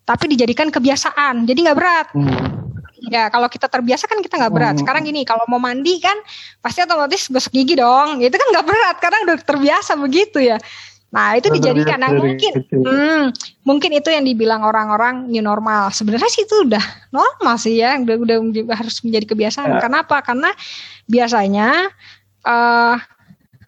tapi 0.02 0.24
dijadikan 0.34 0.70
kebiasaan. 0.70 1.46
Jadi 1.46 1.58
nggak 1.62 1.78
berat. 1.78 2.08
Hmm. 2.10 2.62
Ya 3.10 3.26
kalau 3.30 3.50
kita 3.50 3.66
terbiasa 3.66 4.06
kan 4.06 4.18
kita 4.18 4.38
nggak 4.38 4.54
berat. 4.54 4.74
Hmm. 4.78 4.82
Sekarang 4.82 5.02
gini, 5.06 5.22
kalau 5.22 5.46
mau 5.46 5.62
mandi 5.62 5.98
kan 6.02 6.14
pasti 6.58 6.82
otomatis 6.82 7.30
gosok 7.30 7.54
gigi 7.54 7.78
dong. 7.78 8.18
Itu 8.18 8.34
kan 8.34 8.48
nggak 8.50 8.66
berat 8.66 8.96
karena 8.98 9.18
udah 9.30 9.36
terbiasa 9.42 9.94
begitu 9.98 10.42
ya. 10.42 10.58
Nah 11.12 11.36
itu 11.36 11.52
dijadikan, 11.52 12.00
nah 12.00 12.08
mungkin, 12.08 12.52
hmm, 12.72 13.22
mungkin 13.68 13.90
itu 13.92 14.08
yang 14.08 14.24
dibilang 14.24 14.64
orang-orang 14.64 15.28
new 15.28 15.44
normal. 15.44 15.92
Sebenarnya 15.92 16.32
sih 16.32 16.48
itu 16.48 16.64
udah 16.64 16.80
normal 17.12 17.60
sih 17.60 17.76
ya, 17.76 18.00
udah 18.00 18.16
udah 18.16 18.36
harus 18.72 19.04
menjadi 19.04 19.36
kebiasaan. 19.36 19.76
Ya. 19.76 19.80
Kenapa? 19.84 20.24
Karena 20.24 20.48
biasanya 21.04 21.92
uh, 22.48 22.96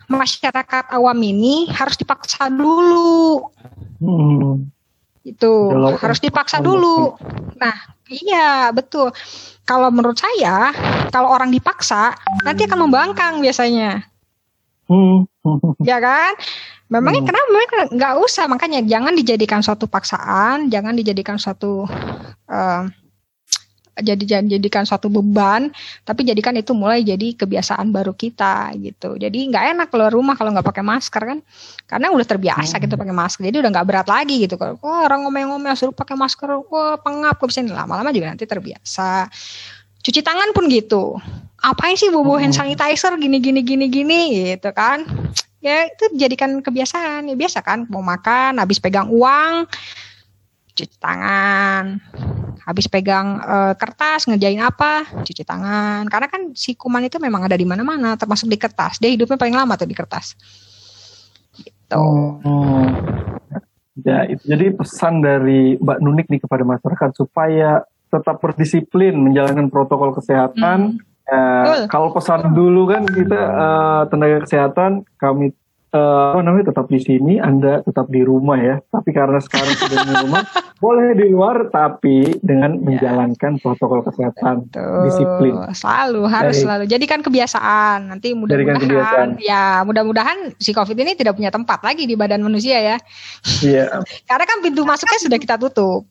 masyarakat 0.08 0.84
awam 0.96 1.20
ini 1.20 1.68
harus 1.68 2.00
dipaksa 2.00 2.48
dulu. 2.48 3.44
Hmm. 4.00 4.72
Itu 5.20 5.72
harus 6.00 6.20
dipaksa 6.24 6.64
dulu. 6.64 7.12
Nah 7.60 7.76
iya 8.08 8.72
betul. 8.72 9.12
Kalau 9.68 9.88
menurut 9.88 10.16
saya, 10.16 10.72
kalau 11.08 11.32
orang 11.32 11.52
dipaksa 11.52 12.12
nanti 12.44 12.64
akan 12.64 12.88
membangkang 12.88 13.44
biasanya. 13.44 14.04
Hmm. 14.84 15.24
ya 15.80 15.96
kan? 15.96 16.36
Memangnya 16.94 17.26
hmm. 17.26 17.28
kenapa? 17.28 17.48
Memang 17.50 17.68
nggak 17.98 18.14
usah. 18.22 18.44
Makanya 18.46 18.80
jangan 18.86 19.18
dijadikan 19.18 19.60
suatu 19.66 19.90
paksaan, 19.90 20.70
jangan 20.70 20.94
dijadikan 20.94 21.42
suatu 21.42 21.90
uh, 22.46 22.82
jadi 23.94 24.42
jadikan 24.58 24.82
suatu 24.82 25.06
beban, 25.06 25.70
tapi 26.02 26.26
jadikan 26.26 26.50
itu 26.58 26.74
mulai 26.74 27.06
jadi 27.06 27.38
kebiasaan 27.38 27.94
baru 27.94 28.10
kita 28.10 28.74
gitu. 28.82 29.14
Jadi 29.14 29.38
nggak 29.54 29.64
enak 29.78 29.86
keluar 29.86 30.10
rumah 30.10 30.34
kalau 30.34 30.50
nggak 30.50 30.66
pakai 30.66 30.82
masker 30.82 31.22
kan, 31.22 31.38
karena 31.86 32.10
udah 32.10 32.26
terbiasa 32.26 32.82
gitu 32.82 32.98
hmm. 32.98 33.02
pakai 33.06 33.14
masker. 33.14 33.42
Jadi 33.46 33.56
udah 33.62 33.70
nggak 33.70 33.86
berat 33.86 34.08
lagi 34.10 34.42
gitu. 34.42 34.58
Kalau 34.58 34.78
oh, 34.82 34.98
orang 35.06 35.22
ngomel-ngomel 35.22 35.74
suruh 35.78 35.94
pakai 35.94 36.18
masker, 36.18 36.46
wah 36.70 36.98
pengap 36.98 37.38
kok 37.38 37.46
bisa 37.46 37.62
lama-lama 37.62 38.10
juga 38.10 38.34
nanti 38.34 38.46
terbiasa. 38.50 39.30
Cuci 40.02 40.20
tangan 40.26 40.50
pun 40.50 40.66
gitu. 40.66 41.14
Apain 41.62 41.94
sih 41.94 42.10
bobo 42.10 42.34
hand 42.34 42.50
hmm. 42.50 42.74
sanitizer 42.74 43.14
gini 43.14 43.38
gini 43.38 43.62
gini 43.62 43.86
gini 43.86 44.20
gitu 44.54 44.74
kan? 44.74 45.06
Ya 45.64 45.88
itu 45.88 46.04
dijadikan 46.12 46.60
kebiasaan. 46.60 47.32
Ya 47.32 47.34
biasa 47.34 47.64
kan 47.64 47.88
mau 47.88 48.04
makan 48.04 48.60
habis 48.60 48.76
pegang 48.76 49.08
uang 49.08 49.64
cuci 50.76 51.00
tangan. 51.00 51.96
Habis 52.64 52.86
pegang 52.92 53.40
uh, 53.40 53.72
kertas 53.72 54.28
ngejain 54.28 54.60
apa 54.60 55.08
cuci 55.24 55.42
tangan. 55.42 56.04
Karena 56.12 56.28
kan 56.28 56.52
si 56.52 56.76
kuman 56.76 57.08
itu 57.08 57.16
memang 57.16 57.48
ada 57.48 57.56
di 57.56 57.64
mana-mana 57.64 58.20
termasuk 58.20 58.52
di 58.52 58.60
kertas. 58.60 59.00
Dia 59.00 59.08
hidupnya 59.08 59.40
paling 59.40 59.56
lama 59.56 59.72
tuh 59.80 59.88
di 59.88 59.96
kertas. 59.96 60.36
Gitu. 61.56 61.96
Oh. 61.96 62.84
ya 63.94 64.26
itu 64.26 64.42
jadi 64.42 64.74
pesan 64.74 65.22
dari 65.22 65.78
Mbak 65.78 65.98
Nunik 66.02 66.26
nih 66.26 66.42
kepada 66.42 66.66
masyarakat 66.66 67.14
supaya 67.14 67.86
tetap 68.10 68.42
berdisiplin 68.42 69.14
menjalankan 69.14 69.70
protokol 69.70 70.12
kesehatan. 70.12 70.98
Hmm 70.98 71.13
Ya, 71.24 71.88
kalau 71.88 72.12
pesan 72.12 72.52
dulu 72.52 72.84
kan 72.84 73.08
kita 73.08 73.40
uh, 73.40 74.02
tenaga 74.12 74.44
kesehatan 74.44 75.08
kami 75.16 75.56
uh, 75.94 76.34
apa 76.34 76.42
namanya 76.42 76.74
tetap 76.74 76.86
di 76.90 77.00
sini, 77.00 77.38
Anda 77.38 77.80
tetap 77.86 78.10
di 78.10 78.20
rumah 78.26 78.58
ya. 78.58 78.76
Tapi 78.90 79.14
karena 79.14 79.38
sekarang 79.38 79.72
sudah 79.78 79.98
di 80.04 80.14
rumah, 80.26 80.42
boleh 80.84 81.14
di 81.14 81.26
luar 81.30 81.70
tapi 81.70 82.36
dengan 82.42 82.76
ya. 82.76 82.82
menjalankan 82.82 83.62
protokol 83.62 84.02
kesehatan, 84.04 84.68
Betul. 84.68 85.00
disiplin. 85.08 85.54
Selalu 85.72 86.22
harus 86.26 86.56
Dari, 86.58 86.64
selalu. 86.66 86.84
Jadikan 86.90 87.20
kebiasaan. 87.22 87.98
Nanti 88.10 88.34
mudah-mudahan 88.34 89.38
ya 89.38 89.86
mudah-mudahan 89.86 90.58
si 90.58 90.74
Covid 90.74 90.98
ini 90.98 91.14
tidak 91.14 91.38
punya 91.38 91.54
tempat 91.54 91.80
lagi 91.86 92.04
di 92.04 92.18
badan 92.18 92.42
manusia 92.42 92.82
ya. 92.82 92.96
Iya. 93.62 94.02
karena 94.28 94.44
kan 94.44 94.58
pintu 94.60 94.82
masuknya 94.82 95.18
sudah 95.22 95.38
kita 95.38 95.56
tutup. 95.56 96.04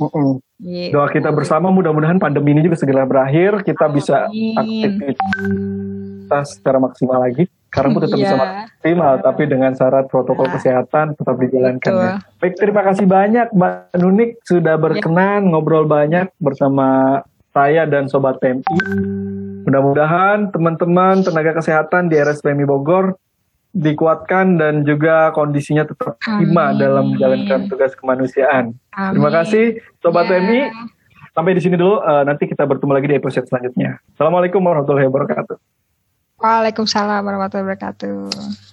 -uh. 0.00 0.40
Gitu. 0.60 0.92
Doa 0.96 1.08
kita 1.12 1.28
bersama 1.32 1.68
mudah-mudahan 1.68 2.16
pandemi 2.20 2.52
ini 2.56 2.64
juga 2.64 2.76
segera 2.76 3.04
berakhir, 3.04 3.64
kita 3.64 3.88
Amin. 3.88 3.96
bisa 3.96 4.28
aktivitas 4.56 6.46
secara 6.56 6.78
maksimal 6.80 7.20
lagi. 7.20 7.48
Sekarang 7.70 7.94
pun 7.94 8.02
tetap 8.02 8.18
yeah. 8.18 8.24
bisa 8.26 8.36
maksimal, 8.36 9.14
tapi 9.22 9.42
dengan 9.46 9.72
syarat 9.78 10.10
protokol 10.10 10.50
yeah. 10.50 10.54
kesehatan 10.58 11.14
tetap 11.14 11.36
dijalankan. 11.38 11.92
Ya. 11.94 12.18
Baik, 12.42 12.58
terima 12.58 12.82
kasih 12.82 13.06
banyak 13.06 13.46
Mbak 13.54 13.94
Nunik 13.94 14.42
sudah 14.42 14.74
iya. 14.74 14.82
berkenan 14.82 15.46
yeah. 15.46 15.50
ngobrol 15.54 15.86
banyak 15.86 16.34
bersama 16.42 17.22
saya 17.54 17.86
dan 17.86 18.10
Sobat 18.10 18.42
PMI. 18.42 18.78
Mudah-mudahan 19.70 20.50
teman-teman 20.50 21.22
tenaga 21.22 21.54
kesehatan 21.62 22.10
di 22.10 22.18
RSPMI 22.18 22.66
Bogor 22.66 23.14
dikuatkan 23.70 24.58
dan 24.58 24.82
juga 24.82 25.30
kondisinya 25.30 25.86
tetap 25.86 26.18
prima 26.18 26.74
dalam 26.74 27.14
menjalankan 27.14 27.70
tugas 27.70 27.94
kemanusiaan. 27.94 28.74
Amin. 28.94 29.12
Terima 29.14 29.30
kasih 29.30 29.78
Sobat 30.02 30.26
yeah. 30.26 30.42
TMI. 30.42 30.60
Sampai 31.30 31.54
di 31.54 31.62
sini 31.62 31.78
dulu, 31.78 32.02
uh, 32.02 32.26
nanti 32.26 32.50
kita 32.50 32.66
bertemu 32.66 32.90
lagi 32.90 33.06
di 33.06 33.16
episode 33.16 33.46
selanjutnya. 33.46 34.02
Assalamualaikum 34.18 34.58
warahmatullahi 34.58 35.06
wabarakatuh. 35.06 35.56
Waalaikumsalam 36.42 37.22
warahmatullahi 37.22 37.66
wabarakatuh. 37.70 38.69